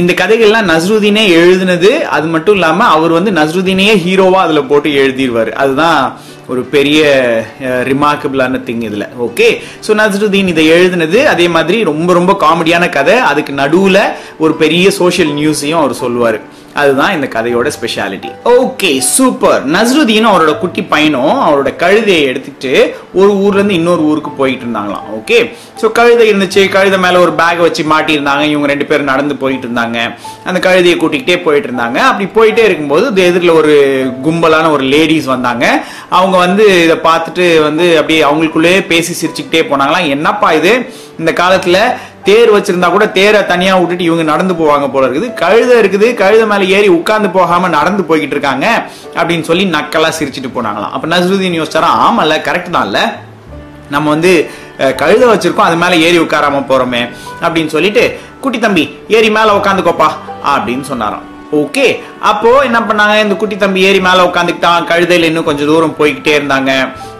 இந்த 0.00 0.12
கதைகள்லாம் 0.18 0.68
நஸ்ருதீனே 0.72 1.22
எழுதுனது 1.38 1.90
அது 2.16 2.26
மட்டும் 2.34 2.54
இல்லாம 2.54 2.84
அவர் 2.96 3.12
வந்து 3.16 3.30
நஸ்ருதீனையே 3.38 3.94
ஹீரோவா 4.04 4.38
அதுல 4.44 4.60
போட்டு 4.70 4.90
எழுதிடுவார் 5.02 5.50
அதுதான் 5.62 5.98
ஒரு 6.52 6.62
பெரிய 6.74 7.00
ரிமார்க்கபிளான 7.90 8.60
திங் 8.68 8.84
இதில். 8.88 9.06
ஓகே 9.26 9.48
ஸோ 9.86 9.90
நஸ்ருதீன் 10.00 10.50
இதை 10.52 10.64
எழுதினது 10.76 11.18
அதே 11.34 11.46
மாதிரி 11.56 11.78
ரொம்ப 11.90 12.12
ரொம்ப 12.18 12.32
காமெடியான 12.44 12.88
கதை. 12.96 13.16
அதுக்கு 13.30 13.52
நடுவில் 13.62 14.02
ஒரு 14.44 14.54
பெரிய 14.62 14.86
சோஷியல் 15.00 15.32
நியூஸையும் 15.40 15.80
அவர் 15.82 16.00
சொல்லுவார். 16.02 16.40
அதுதான் 16.80 17.14
இந்த 17.14 17.26
கதையோட 17.34 17.70
ஸ்பெஷாலிட்டி 17.76 18.30
ஓகே 18.44 18.98
சூப்பர் 18.98 19.62
நஸ்ருதீன் 19.74 20.28
அவரோட 20.30 20.58
குட்டி 20.58 20.82
பையனும் 20.82 21.34
அவரோட 21.46 21.70
கழுதையை 21.82 22.22
எடுத்துட்டு 22.30 22.72
ஒரு 23.14 23.30
ஊர்ல 23.36 23.58
இருந்து 23.58 23.74
இன்னொரு 23.74 24.02
ஊருக்கு 24.02 24.30
போயிட்டு 24.30 24.64
இருந்தாங்களாம். 24.66 25.06
ஓகே 25.18 25.38
ஸோ 25.80 25.92
கழுதை 25.92 26.24
இருந்துச்சு. 26.32 26.62
கழுதை 26.68 26.98
மேல 26.98 27.18
ஒரு 27.18 27.32
பேக் 27.32 27.58
வச்சு 27.58 27.84
மாட்டி 27.84 28.16
இருந்தாங்க 28.18 28.42
இவங்க 28.42 28.66
ரெண்டு 28.66 28.86
பேரும் 28.86 29.10
நடந்து 29.12 29.36
போயிட்டு 29.36 29.66
இருந்தாங்க. 29.68 29.98
அந்த 30.44 30.58
கழுதையை 30.68 30.96
கூட்டிகிட்டே 31.02 31.42
போயிட்டு 31.42 31.68
இருந்தாங்க. 31.70 31.98
அப்படி 32.10 32.26
போயிட்டே 32.38 32.64
இருக்கும்போது 32.68 33.06
எதிரில் 33.28 33.58
ஒரு 33.60 33.74
கும்பலான 34.26 34.70
ஒரு 34.70 34.84
லேடிஸ் 34.84 35.24
வந்தாங்க. 35.24 35.84
அவங்க 36.08 36.36
வந்து 36.36 36.84
இதை 36.84 36.96
பார்த்துட்டு 37.10 37.62
வந்து 37.62 37.86
அப்படியே 37.98 38.22
அவங்களுக்குள்ளேயே 38.22 38.86
பேசி 38.86 39.14
சிரிச்சுக்கிட்டே 39.20 39.62
போனாங்களாம். 39.72 40.08
என்னப்பா 40.08 40.52
இது? 40.52 40.72
இந்த 41.18 41.32
காலத்துல 41.32 41.78
தேர் 42.24 42.50
வச்சிருந்தா 42.54 42.90
கூட 42.90 43.06
தேரை 43.08 43.46
தனியா 43.46 43.76
விட்டுட்டு 43.76 44.04
இவங்க 44.04 44.22
நடந்து 44.22 44.54
போவாங்க 44.54 44.86
போல 44.92 45.06
இருக்குது. 45.06 45.28
கழுத 45.42 45.70
இருக்குது. 45.82 46.08
கழுத 46.22 46.46
மேல 46.46 46.64
ஏறி 46.76 46.88
உட்கார்ந்து 46.88 47.30
போகாம 47.30 47.68
நடந்து 47.68 48.02
போய்கிட்டு 48.10 48.34
இருக்காங்க 48.36 48.66
அப்படின்னு 49.14 49.40
சொல்லி 49.40 49.64
நக்கலா 49.64 50.10
சிரிச்சிட்டு 50.18 50.50
போனாங்களாம். 50.56 50.94
அப்ப 50.96 51.08
நசருதீன் 51.14 51.58
யோசிச்சாரா 51.60 51.90
ஆமால 52.06 52.38
கரெக்ட் 52.48 52.74
தான் 52.76 52.84
இல்ல. 52.84 53.00
நம்ம 53.90 54.08
வந்து 54.08 54.50
கழுத 54.78 55.22
வச்சிருக்கோம். 55.32 55.68
அது 55.68 55.76
மேல 55.76 55.96
ஏறி 55.96 56.18
உட்காராம 56.18 56.62
போறோமே. 56.70 57.02
அப்படின்னு 57.40 57.66
சொல்லிட்டு 57.66 58.04
குட்டி 58.40 58.58
தம்பி 58.58 58.84
ஏறி 59.08 59.30
மேல 59.30 59.56
உட்காந்துக்கோப்பா. 59.56 60.08
அப்படின்னு 60.54 60.80
சொன்னாராம். 60.80 61.26
ஓகே. 61.52 61.86
அப்போ 62.20 62.50
என்ன 62.68 62.78
பண்ணாங்க? 62.80 63.22
இந்த 63.22 63.34
குட்டி 63.34 63.56
தம்பி 63.56 63.80
ஏறி 63.80 64.00
மேல 64.00 64.24
உட்காந்துக்கிட்டான். 64.24 64.86
கழுதையில 64.90 65.30
இன்னும் 65.30 65.44
கொஞ்சம் 65.44 65.66
தூரம் 65.66 65.96
போய்கிட்டே 65.98 66.34
இருந்தாங்க. 66.40 66.72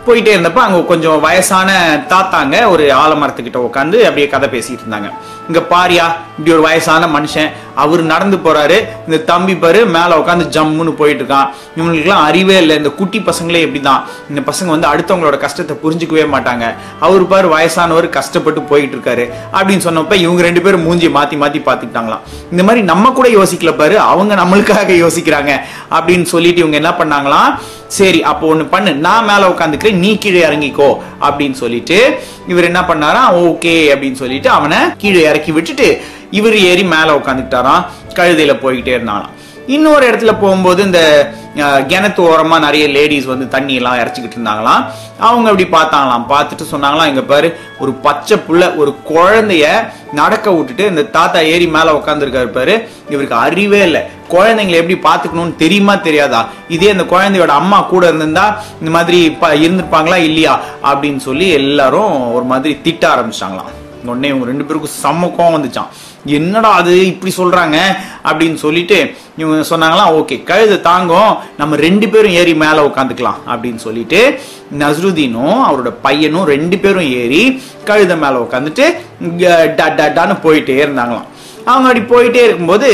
போயிட்டே 0.06 0.30
இருந்தப்ப 0.34 0.60
அங்கே 0.66 0.78
கொஞ்சம் 0.84 1.20
வயசான 1.20 1.70
தாத்தாங்க 2.12 2.56
ஒரு 2.68 2.84
ஆலமரத்துக்கிட்ட 3.02 3.58
உட்காந்து 3.66 3.96
அப்படியே 4.06 4.26
கதை 4.32 4.48
பேசிட்டு 4.54 4.82
இருந்தாங்க. 4.84 5.08
இங்க 5.48 5.60
பாரியா 5.70 6.06
இப்படி 6.36 6.52
ஒரு 6.52 6.62
வயசான 6.62 7.06
மனுஷன் 7.14 7.48
அவர் 7.82 8.02
நடந்து 8.10 8.36
போறாரு 8.36 8.76
இந்த 9.06 9.18
தம்பி 9.30 9.54
பாரு 9.56 9.80
மேல 9.96 10.16
உட்காந்து 10.20 10.44
ஜம்முன்னு 10.56 10.92
போயிட்டு 11.00 11.22
இருக்கான் 11.22 11.48
இவங்களுக்குலாம் 11.76 12.24
அறிவே 12.28 12.56
இல்லை 12.62 12.76
இந்த 12.76 12.90
குட்டி 13.00 13.18
பசங்களே 13.28 13.62
எப்படிதான் 13.66 14.00
இந்த 14.30 14.40
பசங்க 14.50 14.66
வந்து 14.66 14.88
அடுத்தவங்களோட 14.92 15.38
கஷ்டத்தை 15.44 15.76
புரிஞ்சுக்கவே 15.84 16.24
மாட்டாங்க. 16.34 16.64
அவர் 17.00 17.26
பாரு 17.26 17.48
வயசானவர் 17.56 18.08
கஷ்டப்பட்டு 18.18 18.62
போயிட்டு 18.62 18.96
இருக்காரு 18.96 19.26
அப்படின்னு 19.52 19.86
சொன்னப்ப 19.88 20.14
இவங்க 20.24 20.42
ரெண்டு 20.42 20.62
பேரும் 20.62 20.82
மூஞ்சி 20.82 21.08
மாத்தி 21.18 21.38
மாத்தி 21.42 21.60
பாத்துக்கிட்டாங்களாம் 21.68 22.24
இந்த 22.50 22.62
மாதிரி 22.62 22.82
நம்ம 22.92 23.12
கூட 23.20 23.28
யோசிக்கல 23.28 23.76
பாரு 23.76 23.98
அவங்க 23.98 24.34
நம்மளுக்காக 24.34 24.98
யோசிக்கிறாங்க 25.04 25.52
அப்படின்னு 25.90 26.28
சொல்லிட்டு 26.34 26.60
இவங்க 26.60 26.76
என்ன 26.76 26.92
பண்ணாங்களாம்? 27.00 27.50
சரி 27.92 28.20
அப்போ 28.22 28.46
ஒன்று 28.46 28.64
பண்ணு. 28.66 28.90
நான் 29.00 29.24
மேலே 29.24 29.44
உட்காந்துக்கிறேன் 29.44 29.98
நீ 29.98 30.10
கீழே 30.16 30.40
இறங்கிக்கோ 30.46 30.88
அப்படின்னு 31.20 31.52
சொல்லிட்டு 31.54 31.98
இவர் 32.46 32.64
என்ன 32.64 32.80
பண்ணாரா? 32.82 33.22
ஓகே 33.42 33.74
அப்படின்னு 33.92 34.12
சொல்லிட்டு 34.14 34.50
அவனை 34.50 34.78
கீழே 34.98 35.22
இறக்கி 35.22 35.52
விட்டுட்டு 35.52 35.88
இவர் 36.30 36.56
ஏறி 36.64 36.84
மேலே 36.86 37.12
உட்காந்துக்கிட்டாராம் 37.12 37.82
கழுதையில் 38.14 38.62
போய்கிட்டே 38.62 38.92
இருந்தாராம் 38.92 39.32
இன்னொரு 39.66 40.04
இடத்துல 40.10 40.32
போகும்போது 40.38 40.82
இந்த 40.82 41.00
கிணத்து 41.60 42.18
ஓரமாக 42.18 42.64
நிறைய 42.64 42.88
லேடிஸ் 42.88 43.24
வந்து 43.24 43.48
தண்ணி 43.48 43.74
எல்லாம் 43.74 43.98
இறச்சிக்கிட்டு 43.98 44.36
இருந்தாங்களாம். 44.38 44.84
அவங்க 45.18 45.50
அப்படி 45.50 45.66
பார்த்தாங்களாம். 45.72 46.24
பார்த்துட்டு 46.28 46.64
சொன்னாங்களாம் 46.72 47.06
எங்கள் 47.06 47.24
பாரு 47.24 47.58
ஒரு 47.78 47.92
பச்சை 47.92 48.38
புள்ள 48.38 48.76
ஒரு 48.76 48.96
குழந்தைய 49.10 49.66
நடக்க 50.12 50.50
விட்டுட்டு 50.52 50.86
இந்த 50.86 51.02
தாத்தா 51.02 51.40
ஏறி 51.40 51.66
மேலே 51.66 51.90
உட்காந்துருக்காரு 51.90 52.46
பாரு. 52.46 52.88
இவருக்கு 53.08 53.34
அறிவே 53.34 53.82
இல்லை. 53.82 54.00
குழந்தைங்களை 54.28 54.72
எப்படி 54.72 54.98
பார்த்துக்கணும்னு 55.08 55.56
தெரியுமா 55.56 55.94
தெரியாதா? 55.94 56.48
இதே 56.68 56.90
அந்த 56.90 57.02
குழந்தையோட 57.02 57.48
அம்மா 57.48 57.80
கூட 57.80 58.06
இருந்திருந்தா 58.06 58.62
இந்த 58.80 58.90
மாதிரி 58.90 59.36
இருந்திருப்பாங்களா 59.66 60.16
இல்லையா? 60.16 60.60
அப்படின்னு 60.84 61.16
சொல்லி 61.16 61.48
எல்லாரும் 61.48 62.34
ஒரு 62.34 62.44
மாதிரி 62.44 62.80
திட்ட 62.82 63.16
ஆரம்பிச்சிட்டாங்களாம் 63.16 63.70
உடனே 64.06 64.28
இவங்க 64.28 64.46
ரெண்டு 64.46 64.64
பேருக்கும் 64.64 64.96
செம்ம 65.02 65.28
கோவம் 65.36 65.56
வந்துச்சான் 65.56 65.90
என்னடா 66.24 66.70
அது 66.70 67.06
இப்படி 67.06 67.32
சொல்றாங்க 67.36 67.78
அப்படின்னு 68.24 68.54
சொல்லிட்டு 68.54 69.14
இவங்க 69.36 69.76
சொன்னாங்களாம் 69.76 70.14
ஓகே 70.20 70.42
கழுதை 70.42 70.80
தாங்கும். 70.80 71.36
நம்ம 71.56 71.76
ரெண்டு 71.76 72.08
பேரும் 72.08 72.36
ஏறி 72.40 72.54
மேலே 72.54 72.80
உட்காந்துக்கலாம் 72.88 73.40
அப்படின்னு 73.48 73.80
சொல்லிட்டு 73.86 74.40
நஸ்ருதீனும் 74.78 75.60
அவரோட 75.68 75.92
பையனும் 76.02 76.44
ரெண்டு 76.44 76.78
பேரும் 76.78 77.10
ஏறி 77.22 77.62
கழுதை 77.84 78.16
மேலே 78.16 78.34
உட்காந்துட்டு 78.34 78.86
டான்னு 80.18 80.36
போயிட்டே 80.46 80.76
இருந்தாங்களாம். 80.84 81.28
அவங்க 81.64 81.88
அப்படி 81.88 82.02
போயிட்டே 82.12 82.42
இருக்கும்போது 82.44 82.90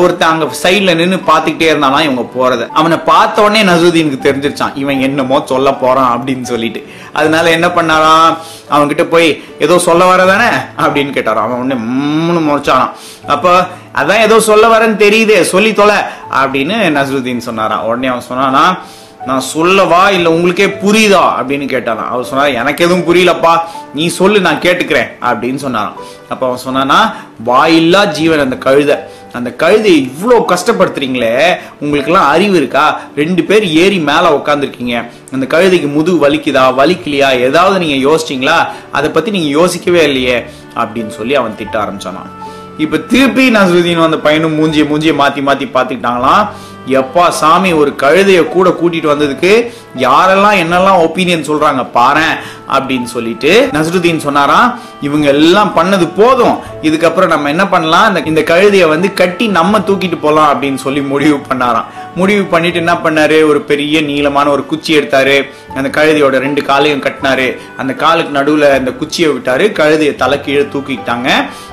ஒருத்தன் 0.00 0.28
அங்க 0.28 0.46
சைட்ல 0.62 0.94
நின்னு 0.94 1.16
பாத்துக்கிட்டே 1.16 1.68
இருந்தாலாம் 1.72 2.04
இவங்க 2.06 2.24
போறத. 2.36 2.68
அவனை 2.68 2.96
பார்த்த 2.98 3.42
உடனே 3.42 3.62
நசுதீனுக்கு 3.62 4.18
தெரிஞ்சிருச்சான் 4.26 4.74
இவன் 4.74 5.00
என்னமோ 5.00 5.42
சொல்ல 5.46 5.74
போறான் 5.74 6.10
அப்படின்னு 6.14 6.42
சொல்லிட்டு. 6.42 6.86
அதனால 7.12 7.50
என்ன 7.50 7.66
பண்ணாராம்? 7.66 8.36
அவன்கிட்ட 8.70 9.04
போய் 9.04 9.42
ஏதோ 9.58 9.78
சொல்ல 9.78 10.16
வரதானே? 10.16 10.48
அப்படின்னு 10.78 11.14
கேட்டாராம். 11.16 11.46
அவன் 11.48 11.58
உடனே 11.58 11.74
மூணு 11.74 12.40
முறைச்சானான் 12.48 12.94
அப்ப 13.26 13.68
அதான் 13.94 14.20
ஏதோ 14.20 14.40
சொல்ல 14.40 14.78
வரேன்னு 14.78 14.96
தெரியுதே 14.96 15.40
சொல்லி 15.40 15.72
தொலை 15.72 15.96
அப்படின்னு 16.30 16.76
நசுருதீன் 16.98 17.46
சொன்னாராம். 17.48 17.84
உடனே 17.84 18.06
அவன் 18.06 18.28
சொன்னானா 18.30 18.78
நான் 19.26 19.40
சொல்லவா 19.40 20.10
இல்ல 20.10 20.30
உங்களுக்கே 20.30 20.66
புரியுதா? 20.66 21.24
அப்படின்னு 21.38 21.66
கேட்டானா 21.74 22.04
அவர் 22.08 22.24
சொன்னார் 22.24 22.48
எனக்கு 22.52 22.84
எதுவும் 22.84 23.06
புரியலப்பா 23.08 23.60
நீ 23.94 24.08
சொல்லு 24.08 24.40
நான் 24.40 24.58
கேட்டுக்கிறேன் 24.58 25.10
அப்படின்னு 25.20 25.54
சொன்னாராம். 25.54 25.98
அப்ப 26.28 26.46
அவன் 26.46 26.64
சொன்னானா 26.66 27.12
வாயில்லா 27.44 28.04
ஜீவன் 28.04 28.38
அந்த 28.38 28.56
கழுதை 28.56 28.96
அந்த 29.38 29.50
கழுதையை 29.62 29.98
இவ்வளோ 30.08 30.36
கஷ்டப்படுத்துறீங்களே 30.52 31.34
உங்களுக்கெல்லாம் 31.80 32.28
அறிவு 32.34 32.56
இருக்கா? 32.56 32.84
ரெண்டு 33.16 33.44
பேர் 33.44 33.64
ஏறி 33.82 33.98
மேலே 33.98 34.28
உட்காந்துருக்கீங்க 34.38 34.94
அந்த 35.34 35.46
கழுதைக்கு 35.54 35.88
முதுகு 35.96 36.18
வலிக்குதா? 36.26 36.64
வலிக்கலையா? 36.80 37.30
ஏதாவது 37.48 37.78
நீங்கள் 37.84 38.04
யோசிச்சிங்களா? 38.08 38.58
அதை 38.92 39.10
பற்றி 39.10 39.30
நீங்கள் 39.30 39.56
யோசிக்கவே 39.60 40.02
இல்லையே 40.10 40.36
அப்படின்னு 40.74 41.14
சொல்லி 41.18 41.36
அவன் 41.36 41.58
திட்ட 41.60 41.76
ஆரம்பிச்சானான். 41.84 42.30
இப்போ 42.78 42.96
திருப்பி 43.12 43.50
நசருதீன் 43.56 44.06
அந்த 44.08 44.18
பையனும் 44.26 44.58
மூஞ்சியை 44.58 44.84
மூஞ்சியை 44.90 45.14
மாற்றி 45.14 45.40
மாற்றி 45.48 45.66
பார்த்துக்கிட்டாங்களாம் 45.74 46.44
எப்பா 46.86 47.28
சாமி 47.28 47.72
ஒரு 47.72 47.94
கழுதையை 47.96 48.48
கூட 48.48 48.68
கூட்டிட்டு 48.68 49.12
வந்ததுக்கு 49.12 49.72
யாரெல்லாம் 49.98 50.58
என்னெல்லாம் 50.62 51.00
ஒப்பீனியன் 51.00 51.46
சொல்றாங்க 51.46 51.90
பாரு 51.90 52.24
அப்படின்னு 52.70 53.02
சொல்லிட்டு 53.02 53.68
நசருதீன் 53.72 54.16
சொன்னாராம் 54.16 54.78
இவங்க 55.00 55.26
எல்லாம் 55.26 55.72
பண்ணது 55.76 56.08
போதும். 56.16 56.58
இதுக்கப்புறம் 56.82 57.26
நம்ம 57.26 57.48
என்ன 57.48 57.68
பண்ணலாம்? 57.68 58.24
இந்த 58.24 58.42
இந்த 58.42 58.86
வந்து 58.86 59.14
கட்டி 59.14 59.46
நம்ம 59.46 59.78
தூக்கிட்டு 59.78 60.18
போலாம் 60.20 60.62
அப்படின்னு 60.62 60.74
சொல்லி 60.74 61.00
முடிவு 61.00 61.36
பண்ணாராம். 61.36 61.84
முடிவு 62.14 62.44
பண்ணிட்டு 62.44 62.78
என்ன 62.78 62.92
பண்ணாரு? 62.92 63.48
ஒரு 63.48 63.60
பெரிய 63.60 64.00
நீளமான 64.00 64.50
ஒரு 64.50 64.66
குச்சி 64.66 64.98
எடுத்தாரு. 64.98 65.48
அந்த 65.74 66.02
கழுதையோட 66.02 66.38
ரெண்டு 66.38 66.62
காலையும் 66.62 67.02
கட்டினாரு. 67.02 67.58
அந்த 67.76 67.92
காலுக்கு 67.92 68.38
நடுவுல 68.38 68.72
அந்த 68.72 68.90
குச்சியை 68.90 69.30
விட்டாரு. 69.30 69.72
கழுதையை 69.72 70.14
தலை 70.14 70.40
கீழே 70.40 70.62
தூக்கிட்டாங்க. 70.62 71.28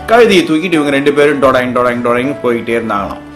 கழுதையை 0.08 0.44
தூக்கிட்டு 0.46 0.74
இவங்க 0.74 0.90
ரெண்டு 0.90 1.14
பேரும் 1.14 1.42
டொடாயிங் 1.42 1.78
டொடாயிங் 1.78 2.08
டொடாயிங் 2.08 2.36
போயிட்டே 2.44 2.82
இருந்தாங்களாம். 2.82 3.28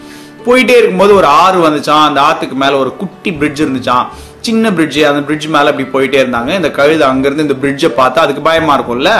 போயிட்டே 0.46 0.76
இருக்கும்போது 0.76 1.14
ஒரு 1.14 1.26
ஆறு 1.26 1.58
வந்துச்சான் 1.68 2.04
அந்த 2.08 2.20
ஆத்துக்கு 2.20 2.54
மேல 2.54 2.78
ஒரு 2.78 2.96
குட்டி 2.96 3.32
பிரிட்ஜ் 3.32 3.62
இருந்துச்சான் 3.62 4.06
சின்ன 4.40 4.72
பிரிட்ஜ் 4.72 4.98
அந்த 5.00 5.20
பிரிட்ஜ் 5.20 5.46
மேல 5.46 5.70
அப்படி 5.70 5.86
போயிட்டே 5.92 6.18
இருந்தாங்க. 6.22 6.50
இந்த 6.54 6.70
கழுதை 6.70 7.06
அங்கிருந்து 7.06 7.46
இந்த 7.46 7.56
பிரிட்ஜை 7.62 7.90
பார்த்தா 8.00 8.24
அதுக்கு 8.24 8.42
பயமா 8.42 8.78
இருக்கும்ல. 8.78 9.12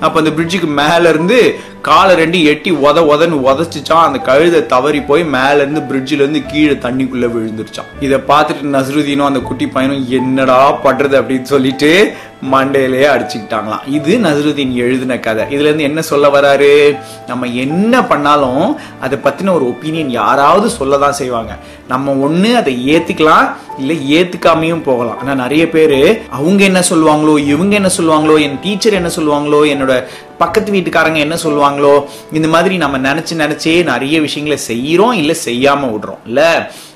அப்ப 0.00 0.18
அந்த 0.18 0.30
பிரிட்ஜுக்கு 0.30 0.66
மேல 0.66 1.08
இருந்து 1.08 1.38
காலை 1.82 2.14
ரெண்டு 2.16 2.44
எட்டி 2.44 2.70
உத 2.72 2.98
உதன்னு 3.12 3.36
உதச்சிச்சான். 3.48 4.06
அந்த 4.06 4.18
கழுதை 4.18 4.66
தவறி 4.66 5.00
போய் 5.00 5.22
மேலேருந்து 5.22 5.82
பிரிட்ஜிலேருந்து 5.90 6.40
கீழே 6.46 6.72
தண்ணிக்குள்ளே 6.72 7.28
விழுந்துருச்சான். 7.34 7.90
இதை 8.00 8.18
பார்த்துட்டு 8.28 8.72
நஸ்ருதீனும் 8.76 9.28
அந்த 9.30 9.40
குட்டி 9.40 9.66
பையனும் 9.66 10.08
என்னடா 10.08 10.78
படுறது 10.84 11.16
அப்படின்னு 11.20 11.42
சொல்லிட்டு 11.42 12.12
மண்டையிலேயே 12.52 13.06
அடிச்சுக்கிட்டாங்களாம். 13.12 13.84
இது 13.86 14.18
நஸ்ருதீன் 14.18 14.72
எழுதின 14.74 15.18
கதை. 15.18 15.44
இதுல 15.44 15.68
இருந்து 15.70 15.82
என்ன 15.82 16.02
சொல்ல 16.02 16.28
வராரு? 16.28 16.96
நம்ம 17.26 17.46
என்ன 17.46 18.02
பண்ணாலும் 18.04 18.76
அதை 19.00 19.18
பத்தின 19.24 19.52
ஒரு 19.52 19.64
ஒப்பீனியன் 19.72 20.08
யாராவது 20.08 20.70
சொல்ல 20.70 20.98
தான் 20.98 21.12
செய்வாங்க. 21.12 21.52
நம்ம 21.88 22.12
ஒண்ணு 22.28 22.54
அதை 22.54 22.72
ஏத்துக்கலாம் 22.94 23.48
இல்ல 23.78 23.92
ஏத்துக்காமையும் 24.18 24.86
போகலாம். 24.90 25.18
ஆனா 25.18 25.34
நிறைய 25.34 25.68
பேர் 25.70 25.98
அவங்க 26.30 26.64
என்ன 26.64 26.82
சொல்லுவாங்களோ 26.90 27.38
இவங்க 27.38 27.74
என்ன 27.74 27.90
சொல்லுவாங்களோ 27.98 28.40
என் 28.40 28.60
டீச்சர் 28.62 28.92
என்ன 28.92 29.10
சொல்லுவாங்களோ 29.16 29.60
என்னோட 29.74 30.04
பக்கத்து 30.42 30.70
வீட்டுக்காரங்க 30.74 31.20
என்ன 31.26 31.36
சொல்லுவாங்களோ 31.44 31.92
இந்த 32.38 32.48
மாதிரி 32.54 32.74
நம்ம 32.84 32.98
நினச்சி 33.08 33.34
நினச்சே 33.42 33.74
நிறைய 33.92 34.16
விஷயங்களை 34.26 34.58
செய்கிறோம் 34.70 35.14
இல்லை 35.20 35.36
செய்யாமல் 35.46 35.92
விடுறோம். 35.92 36.20
இல்லை 36.28 36.50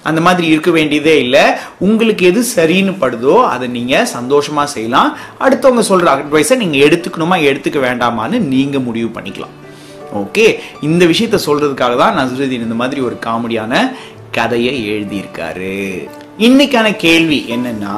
அந்த 0.09 0.21
மாதிரி 0.27 0.47
இருக்க 0.53 0.71
வேண்டியதே 0.79 1.15
இல்லை. 1.25 1.45
உங்களுக்கு 1.89 2.23
எது 2.31 2.43
சரின்னு 2.57 2.95
படுதோ 3.03 3.37
அதை 3.55 3.67
நீங்கள் 3.79 4.11
சந்தோஷமாக 4.17 4.69
செய்யலாம். 4.75 5.11
அடுத்தவங்க 5.47 5.85
சொல்கிற 5.91 6.11
அட்வைஸை 6.17 6.57
நீங்கள் 6.63 6.85
எடுத்துக்கணுமா 6.89 7.39
எடுத்துக்க 7.51 7.81
வேண்டாமான்னு 7.89 8.39
நீங்கள் 8.55 8.87
முடிவு 8.89 9.11
பண்ணிக்கலாம். 9.17 9.57
ஓகே 10.23 10.47
இந்த 10.87 11.03
விஷயத்த 11.11 11.39
சொல்கிறதுக்காக 11.49 11.97
தான் 12.05 12.17
நஸ்ருதீன் 12.21 12.67
இந்த 12.69 12.79
மாதிரி 12.83 13.01
ஒரு 13.09 13.19
காமெடியான 13.27 13.75
கதையை 14.39 14.75
எழுதியிருக்காரு. 14.95 15.77
இன்னைக்கான 16.47 16.89
கேள்வி 17.05 17.39
என்னன்னா 17.55 17.95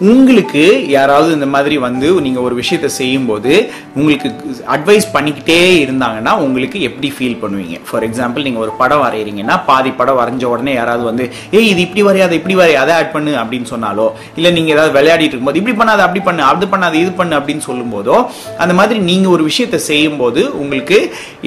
உங்களுக்கு 0.00 0.62
யாராவது 0.94 1.28
இந்த 1.36 1.46
மாதிரி 1.52 1.76
வந்து 1.84 2.08
நீங்கள் 2.24 2.44
ஒரு 2.46 2.54
விஷயத்த 2.58 2.88
செய்யும்போது 2.96 3.52
உங்களுக்கு 3.98 4.28
அட்வைஸ் 4.74 5.06
பண்ணிக்கிட்டே 5.14 5.56
இருந்தாங்கன்னா 5.84 6.32
உங்களுக்கு 6.46 6.78
எப்படி 6.88 7.08
ஃபீல் 7.16 7.38
பண்ணுவீங்க? 7.42 7.76
ஃபார் 7.88 8.04
எக்ஸாம்பிள் 8.08 8.46
நீங்கள் 8.48 8.64
ஒரு 8.64 8.72
படம் 8.80 9.02
வரைகிறீங்கன்னா 9.04 9.56
பாதி 9.68 9.90
படம் 10.00 10.18
வரைஞ்ச 10.20 10.44
உடனே 10.54 10.74
யாராவது 10.74 11.04
வந்து 11.10 11.24
ஏய் 11.58 11.68
இது 11.70 11.80
இப்படி 11.86 12.02
வரையாத 12.08 12.34
இப்படி 12.40 12.56
வரைய 12.60 12.82
அதை 12.82 12.94
ஆட் 12.98 13.14
பண்ணு 13.14 13.32
அப்படின்னு 13.42 13.70
சொன்னாலோ 13.72 14.06
இல்லை 14.34 14.52
நீங்கள் 14.58 14.76
ஏதாவது 14.76 14.94
விளையாடிட்டு 14.98 15.34
இருக்கும்போது 15.34 15.60
இப்படி 15.62 15.76
பண்ணாது 15.80 16.04
அப்படி 16.06 16.22
பண்ணு 16.28 16.44
அது 16.50 16.68
பண்ணாது 16.74 16.98
இது 17.04 17.12
பண்ணு 17.12 17.38
அப்படின்னு 17.38 17.64
சொல்லும்போதோ 17.68 18.18
அந்த 18.58 18.74
மாதிரி 18.74 18.98
நீங்கள் 19.10 19.34
ஒரு 19.36 19.44
விஷயத்த 19.50 19.80
செய்யும்போது 19.90 20.44
உங்களுக்கு 20.62 21.00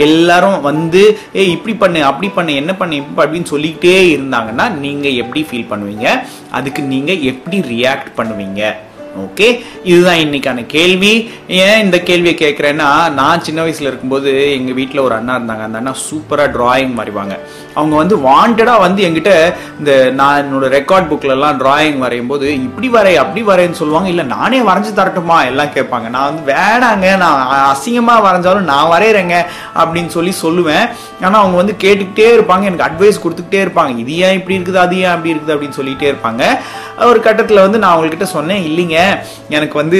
எல்லாரும் 0.07 0.59
வந்து 0.61 1.03
ஏய் 1.33 1.53
இப்படி 1.57 1.75
பண்ணு 1.85 2.01
அப்படி 2.03 2.29
பண்ணு 2.39 2.53
என்ன 2.63 2.71
பண்ணு 2.81 3.03
அப்படின்னு 3.17 3.51
சொல்லிக்கிட்டே 3.53 3.95
இருந்தாங்கன்னா 4.15 4.67
நீங்கள் 4.79 5.13
எப்படி 5.13 5.43
ஃபீல் 5.49 5.69
பண்ணுவீங்க? 5.71 6.07
அதுக்கு 6.51 6.81
நீங்கள் 6.81 7.23
எப்படி 7.31 7.57
ரியாக்ட் 7.73 8.11
பண்ணுவீங்க? 8.15 8.37
ஓகே 9.19 9.59
இதுதான் 9.83 10.17
இன்னைக்கான 10.17 10.65
கேள்வி. 10.65 11.29
ஏன் 11.47 11.83
இந்த 11.83 11.99
கேள்வியை 11.99 12.35
கேட்குறேன்னா 12.37 13.11
நான் 13.13 13.43
சின்ன 13.43 13.63
வயசுல 13.65 13.89
இருக்கும்போது 13.91 14.51
எங்க 14.51 14.71
வீட்டில் 14.71 14.99
ஒரு 14.99 15.15
அண்ணா 15.15 15.35
இருந்தாங்க. 15.35 15.63
அந்த 15.63 15.77
அண்ணா 15.77 15.95
சூப்பரா 16.09 16.45
டிராயிங் 16.55 16.93
வரைவாங்க 16.93 17.39
அவங்க 17.75 17.95
வந்து 17.95 18.17
வாண்டடாக 18.29 18.85
வந்து 18.85 19.03
என்கிட்ட 19.09 19.33
இந்த 19.79 19.91
நான் 20.21 20.41
என்னோட 20.43 20.67
ரெக்கார்ட் 20.77 21.11
புக்கிலலாம் 21.11 21.59
ட்ராயிங் 21.63 21.77
டிராயிங் 21.79 22.03
வரையும் 22.03 22.29
போது 22.31 22.47
இப்படி 22.67 22.87
வரை 22.95 23.11
அப்படி 23.21 23.41
வரைன்னு 23.49 23.79
சொல்லுவாங்க. 23.79 24.09
இல்லை 24.13 24.25
நானே 24.33 24.59
வரைஞ்சி 24.69 24.91
தரட்டுமா? 24.99 25.37
எல்லாம் 25.51 25.73
கேட்பாங்க. 25.75 26.07
நான் 26.15 26.27
வந்து 26.29 26.43
வேணாங்க 26.51 27.07
நான் 27.23 27.39
அசிங்கமாக 27.71 28.25
வரைஞ்சாலும் 28.27 28.69
நான் 28.71 28.91
வரைகிறேங்க 28.93 29.37
அப்படின்னு 29.81 30.11
சொல்லி 30.17 30.33
சொல்லுவேன். 30.43 30.85
ஆனால் 31.25 31.41
அவங்க 31.41 31.57
வந்து 31.61 31.75
கேட்டுக்கிட்டே 31.83 32.27
இருப்பாங்க 32.37 32.69
எனக்கு 32.69 32.87
அட்வைஸ் 32.89 33.23
கொடுத்துக்கிட்டே 33.23 33.61
இருப்பாங்க. 33.65 33.93
இது 34.03 34.13
ஏன் 34.25 34.37
இப்படி 34.39 34.57
இருக்குது? 34.57 34.81
அது 34.85 34.97
ஏன் 35.05 35.13
அப்படி 35.15 35.33
இருக்குது? 35.33 35.55
அப்படின்னு 35.55 35.79
சொல்லிகிட்டே 35.79 36.09
இருப்பாங்க. 36.11 36.43
ஒரு 37.09 37.19
கட்டத்தில் 37.25 37.65
வந்து 37.65 37.81
நான் 37.81 37.93
அவங்கக்கிட்ட 37.95 38.27
சொன்னேன் 38.35 38.63
இல்லைங்க 38.69 38.97
எனக்கு 39.57 39.75
வந்து 39.81 39.99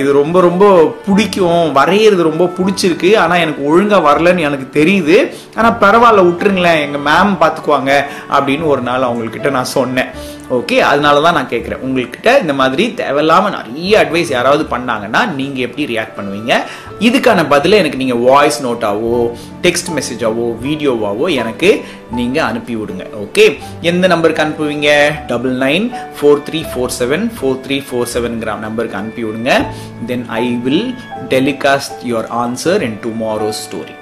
இது 0.00 0.10
ரொம்ப 0.20 0.40
ரொம்ப 0.48 0.64
பிடிக்கும். 1.06 1.64
வரைகிறது 1.78 2.22
ரொம்ப 2.30 2.44
பிடிச்சிருக்கு. 2.58 3.10
ஆனால் 3.22 3.42
எனக்கு 3.44 3.62
ஒழுங்காக 3.70 4.06
வரலன்னு 4.08 4.46
எனக்கு 4.48 4.68
தெரியுது. 4.78 5.16
ஆனால் 5.58 5.78
பரவாயில்ல 5.84 6.26
விட்டுருங்களேன். 6.28 6.73
எங்கள் 6.86 7.04
மேம் 7.08 7.34
பார்த்துக்குவாங்க 7.42 7.92
அப்படின்னு 8.36 8.66
ஒரு 8.74 8.82
நாள் 8.90 9.08
அவங்கக்கிட்ட 9.08 9.50
நான் 9.58 9.74
சொன்னேன். 9.78 10.10
ஓகே 10.56 10.76
அதனால 10.88 11.20
தான் 11.24 11.36
நான் 11.38 11.50
கேட்குறேன் 11.52 11.82
உங்கள்கிட்ட 11.84 12.30
இந்த 12.40 12.52
மாதிரி 12.52 12.84
தேவையில்லாமல் 12.98 13.54
நிறைய 13.56 13.92
அட்வைஸ் 14.02 14.32
யாராவது 14.34 14.64
பண்ணாங்கன்னா 14.72 15.20
நீங்கள் 15.38 15.64
எப்படி 15.66 15.84
ரியாக்ட் 15.92 16.16
பண்ணுவீங்க? 16.18 16.52
இதுக்கான 17.06 17.46
பதிலை 17.54 17.78
எனக்கு 17.82 18.00
நீங்கள் 18.02 18.22
வாய்ஸ் 18.28 18.58
நோட்டாவோ 18.66 19.14
டெக்ஸ்ட் 19.64 19.90
மெசேஜாவோ 19.98 20.46
வீடியோவாவோ 20.66 21.28
எனக்கு 21.42 21.70
நீங்கள் 22.18 22.46
அனுப்பி 22.50 22.76
விடுங்க. 22.80 23.06
ஓகே 23.24 23.46
எந்த 23.90 24.04
நம்பருக்கு 24.14 24.44
அனுப்புவீங்க? 24.46 24.90
Double 25.32 25.56
nine 25.66 25.88
four 26.18 26.44
three 26.48 26.62
four 26.74 26.94
seven 27.00 27.26
four 27.38 27.60
three 27.66 27.78
four 27.88 28.12
செவன்கிற 28.14 28.58
நம்பருக்கு 28.66 29.00
அனுப்பி 29.02 29.24
விடுங்க. 29.24 29.52
Then 30.06 30.26
I 30.28 30.44
will 30.66 30.86
telecast 31.34 32.00
your 32.12 32.30
answer 32.44 32.82
in 32.88 32.98
tomorrow 33.06 33.50
story 33.64 33.94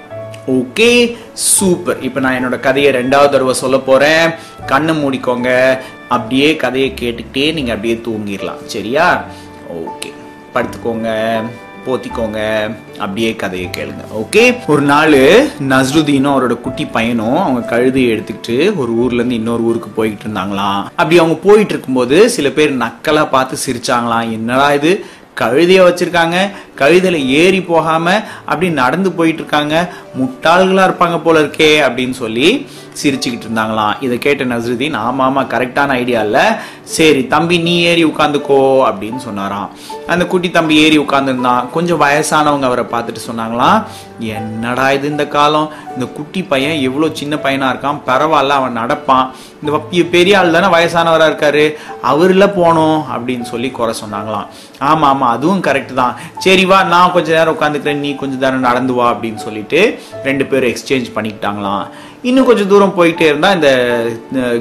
okay 0.47 1.17
super 1.33 2.01
இப்போ 2.01 2.19
நான் 2.19 2.35
என்னோட 2.35 2.59
கதையை 2.59 2.93
ரெண்டாவது 2.93 3.29
தடவை 3.29 3.53
சொல்ல 3.53 3.77
போகிறேன் 3.77 4.31
கண்ணை 4.65 5.03
மூடிக்கோங்க. 5.03 5.79
அப்படியே 6.07 6.55
கதையை 6.55 6.93
கேட்டுக்கிட்டே 7.01 7.53
நீங்கள் 7.53 7.75
அப்படியே 7.75 8.01
தூங்கிடலாம். 8.07 8.65
சரியா? 8.65 9.25
ஓகே 9.73 10.11
படுத்துக்கோங்க 10.53 11.41
போத்திக்கோங்க. 11.87 12.71
அப்படியே 12.97 13.35
கதையை 13.35 13.69
கேளுங்க. 13.77 14.03
ஓகே 14.15 14.57
ஒரு 14.67 14.81
நாள் 14.81 15.11
நஸ்ருதீனும் 15.69 16.33
அவரோட 16.33 16.61
குட்டி 16.61 16.85
பையனும் 16.85 17.37
அவங்க 17.37 17.77
கழுதையை 17.77 18.11
எடுத்துக்கிட்டு 18.13 18.75
ஒரு 18.75 18.91
ஊர்ல 18.91 19.15
இருந்து 19.15 19.35
இன்னொரு 19.35 19.63
ஊருக்கு 19.63 20.03
போய்கிட்டு 20.03 20.27
இருந்தாங்களாம். 20.27 20.83
அப்படி 20.83 21.17
அவங்க 21.17 21.39
போயிட்டு 21.43 21.73
இருக்கும்போது 21.73 22.29
சில 22.29 22.49
பேர் 22.49 22.77
நக்கலா 22.77 23.29
பார்த்து 23.29 23.57
சிரிச்சாங்களாம். 23.65 24.31
என்னடா 24.31 24.73
இது? 24.73 25.05
கழுதையை 25.39 25.81
வச்சிருக்காங்க. 25.85 26.49
கழுதையில 26.77 27.25
ஏறி 27.25 27.61
போகாம 27.61 28.23
அப்படி 28.45 28.69
நடந்து 28.69 29.11
போயிட்டு 29.11 29.41
இருக்காங்க. 29.41 29.93
முட்டாள்களா 30.19 30.85
இருப்பாங்க 30.87 31.19
போல 31.19 31.41
இருக்கே 31.41 31.71
அப்படின்னு 31.87 32.15
சொல்லி 32.23 32.67
சிரிச்சுக்கிட்டு 33.01 33.45
இருந்தாங்களாம். 33.47 33.93
இதை 34.05 34.17
கேட்ட 34.17 34.43
நஸ்ருதீன் 34.43 34.97
ஆமா 35.07 35.23
ஆமா 35.29 35.43
கரெக்டான 35.53 35.87
ஐடியா 35.87 36.21
இல்ல. 36.21 36.39
சரி 36.83 37.27
தம்பி 37.27 37.57
நீ 37.57 37.81
ஏறி 37.81 38.05
உட்காந்துக்கோ 38.05 38.59
அப்படின்னு 38.89 39.17
சொன்னாராம். 39.17 39.69
அந்த 40.07 40.25
குட்டி 40.25 40.49
தம்பி 40.49 40.75
ஏறி 40.83 40.97
உட்காந்துருந்தான் 40.97 41.69
கொஞ்சம் 41.71 42.01
வயசானவங்க 42.01 42.61
அவரை 42.61 42.85
பார்த்துட்டு 42.91 43.21
சொன்னாங்களாம் 43.29 43.79
என்னடா 44.19 44.91
இது 44.91 45.07
இந்த 45.07 45.27
காலம்? 45.27 45.69
இந்த 45.93 46.05
குட்டி 46.05 46.43
பையன் 46.43 46.77
எவ்வளோ 46.79 47.07
சின்ன 47.13 47.35
பையனா 47.35 47.67
இருக்கான். 47.71 47.99
பரவாயில்ல 48.07 48.57
அவன் 48.59 48.77
நடப்பான். 48.77 49.25
இந்த 49.61 50.05
பெரிய 50.15 50.37
ஆள் 50.39 50.51
தானே 50.51 50.67
வயசானவரா 50.75 51.25
இருக்காரு. 51.31 51.65
அவர்ல 52.11 52.45
போனோம் 52.59 52.99
அப்படின்னு 53.15 53.41
சொல்லி 53.41 53.71
குறை 53.71 53.95
சொன்னாங்களாம். 54.03 54.47
ஆமா 54.79 55.07
ஆமா 55.13 55.27
அதுவும் 55.35 55.63
கரெக்ட் 55.63 55.93
தான். 55.93 56.15
சரி 56.37 56.65
வா 56.65 56.83
நான் 56.83 57.11
கொஞ்ச 57.11 57.37
நேரம் 57.37 57.57
உட்காந்துக்கிறேன். 57.57 58.03
நீ 58.05 58.15
கொஞ்ச 58.15 58.35
நேரம் 58.35 58.67
நடந்து 58.69 58.93
வா 58.93 59.13
அப்படின்னு 59.13 59.35
சொல்லிட்டு 59.35 59.81
ரெண்டு 60.27 60.45
பேரும் 60.51 60.71
எக்ஸ்சேஞ்ச் 60.73 61.13
பண்ணிக்கிட்டாங்களாம். 61.15 61.85
இன்னும் 62.29 62.47
கொஞ்சம் 62.49 62.71
தூரம் 62.73 62.93
போயிட்டே 62.97 63.25
இருந்தா 63.31 63.49
இந்த 63.57 63.71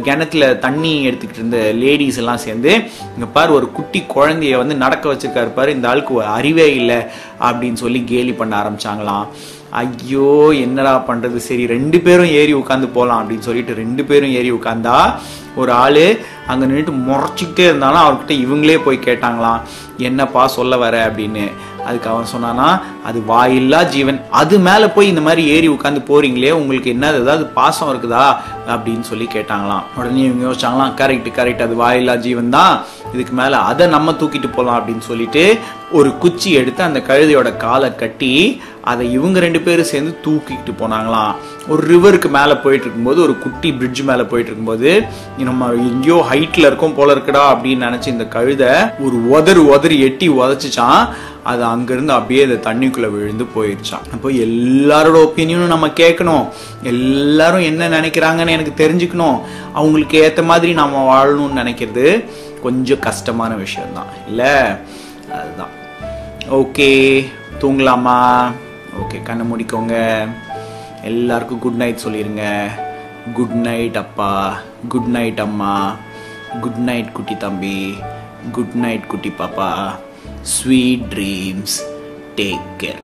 கிணத்துல 0.06 0.44
தண்ணி 0.66 0.92
எடுத்துக்கிட்டு 1.08 1.40
இருந்த 1.42 1.58
லேடிஸ் 1.82 2.20
எல்லாம் 2.22 2.44
சேர்ந்து 2.46 2.72
இங்கே 3.14 3.28
பாரு 3.36 3.52
ஒரு 3.58 3.68
குட்டி 3.78 4.02
குழந்தைய 4.14 4.56
வந்து 4.62 4.74
நடக்க 4.84 5.12
வச்சிருக்காரு 5.12 5.52
பாரு 5.58 5.76
இந்த 5.78 5.88
ஆளுக்கு 5.88 6.14
ஒரு 6.20 6.28
அறிவே 6.38 6.68
இல்லை 6.80 7.00
அப்படின்னு 7.48 7.80
சொல்லி 7.84 8.02
கேலி 8.12 8.32
பண்ண 8.32 8.54
ஆரம்பிச்சாங்களாம். 8.62 9.26
ஐயோ 9.72 10.52
என்னடா 10.52 11.04
பண்ணுறது 11.08 11.36
சரி 11.36 11.66
ரெண்டு 11.66 12.00
பேரும் 12.00 12.32
ஏறி 12.32 12.52
உட்காந்து 12.54 12.86
போகலாம் 12.86 13.20
அப்படின்னு 13.22 13.38
சொல்லிட்டு 13.38 13.74
ரெண்டு 13.74 14.04
பேரும் 14.04 14.30
ஏறி 14.30 14.52
உட்காந்தா 14.52 14.96
ஒரு 15.56 15.72
ஆள் 15.72 16.04
அங்கே 16.46 16.66
நின்றுட்டு 16.66 16.92
முறைச்சிக்கிட்டே 17.06 17.58
இருந்தாலும் 17.58 18.02
அவர்கிட்ட 18.02 18.34
இவங்களே 18.44 18.82
போய் 18.82 19.06
கேட்டாங்களாம் 19.06 19.60
என்னப்பா 19.98 20.46
சொல்ல 20.46 20.76
வர? 20.76 21.06
அப்படின்னு. 21.08 21.44
அதுக்கு 21.84 22.08
அவன் 22.10 22.32
சொன்னானா 22.32 22.66
அது 23.04 23.22
வாயில்லா 23.26 23.82
ஜீவன். 23.84 24.18
அது 24.30 24.58
மேலே 24.58 24.86
போய் 24.86 25.06
இந்த 25.06 25.20
மாதிரி 25.20 25.42
ஏறி 25.46 25.68
உட்காந்து 25.68 26.00
போறீங்களே 26.08 26.50
உங்களுக்கு 26.50 26.90
என்ன 26.90 27.12
ஏதாவது 27.14 27.46
பாசம் 27.46 27.90
இருக்குதா? 27.92 28.24
அப்படின்னு 28.66 29.00
சொல்லி 29.00 29.26
கேட்டாங்களாம். 29.26 29.84
உடனே 29.96 30.24
இவங்க 30.24 30.44
யோசிச்சாங்களாம் 30.48 30.94
கரெக்ட் 31.00 31.30
கரெக்ட் 31.38 31.62
அது 31.62 31.76
வாயில்லா 31.76 32.16
ஜீவன் 32.16 32.50
தான் 32.50 32.74
இதுக்கு 33.12 33.32
மேலே 33.32 33.56
அதை 33.56 33.86
நம்ம 33.86 34.12
தூக்கிட்டு 34.12 34.50
போகலாம் 34.52 34.78
அப்படின்னு 34.80 34.98
சொல்லிட்டு 35.00 35.44
ஒரு 35.92 36.18
குச்சி 36.18 36.50
எடுத்து 36.52 36.82
அந்த 36.82 37.00
கழுதையோட 37.00 37.56
காலை 37.56 37.94
கட்டி 37.94 38.32
அதை 38.82 39.12
இவங்க 39.12 39.40
ரெண்டு 39.40 39.60
பேரும் 39.60 39.84
சேர்ந்து 39.84 40.16
தூக்கிக்கிட்டு 40.24 40.82
போனாங்களாம் 40.82 41.34
ஒரு 41.68 41.86
ரிவருக்கு 41.86 42.30
மேலே 42.30 42.54
போயிட்டு 42.54 42.84
இருக்கும்போது 42.84 43.22
ஒரு 43.22 43.38
குட்டி 43.38 43.72
பிரிட்ஜ் 43.72 44.00
மேலே 44.00 44.22
போயிட்டு 44.22 44.52
இருக்கும்போது 44.52 45.02
நம்ம 45.38 45.68
எங்கேயோ 45.68 46.26
ஹைட்டில் 46.30 46.58
இருக்கோம் 46.58 46.94
போல 46.94 47.14
இருக்குடா 47.14 47.58
அப்படின்னு 47.58 47.88
நினச்சி 47.88 48.06
இந்த 48.06 48.24
கழுதை 48.24 48.66
ஒரு 48.98 49.42
உதறு 49.42 49.56
உதறி 49.56 50.00
எட்டி 50.00 50.28
உதச்சிச்சான். 50.28 51.08
அது 51.44 51.64
அங்கேருந்து 51.64 52.08
அப்படியே 52.08 52.44
அந்த 52.44 52.74
தண்ணிக்குள்ளே 52.74 53.10
விழுந்து 53.10 53.44
போயிடுச்சான் 53.44 54.12
அப்போ 54.12 54.30
எல்லாரோட 54.30 55.28
ஒப்பீனியனும் 55.28 55.66
நம்ம 55.66 55.88
கேட்கணும். 55.88 56.48
எல்லாரும் 56.82 57.60
என்ன 57.60 57.88
நினைக்கிறாங்கன்னு 57.88 58.48
எனக்கு 58.48 58.88
தெரிஞ்சுக்கணும். 58.88 59.40
அவங்களுக்கு 59.72 60.18
ஏற்ற 60.18 60.42
மாதிரி 60.42 60.72
நம்ம 60.72 60.98
வாழணும்னு 61.14 61.58
நினைக்கிறது 61.58 62.24
கொஞ்சம் 62.62 62.98
கஷ்டமான 62.98 63.54
விஷயம்தான். 63.54 64.06
இல்லை? 64.28 64.50
அதுதான். 65.32 65.80
ஓகே. 66.50 67.24
தூங்கலாமா? 67.60 68.50
ஓகே 69.00 69.22
கண்ணை 69.22 69.44
முடிக்கோங்க. 69.50 69.94
எல்லாருக்கும் 71.02 71.58
குட் 71.58 71.80
நைட் 71.82 72.00
சொல்லிடுங்க 72.04 72.44
குட் 73.34 73.56
நைட் 73.66 73.96
அப்பா. 73.96 74.58
குட் 74.88 75.10
நைட் 75.16 75.40
அம்மா. 75.40 75.96
குட் 76.60 76.80
நைட் 76.88 77.12
குட்டி 77.12 77.36
தம்பி. 77.36 77.94
குட் 78.52 78.74
நைட் 78.74 79.06
குட்டி 79.06 79.32
பாப்பா. 79.38 79.70
Sweet 80.40 81.06
dreams 81.12 81.78
take 82.36 82.68
care 82.78 83.01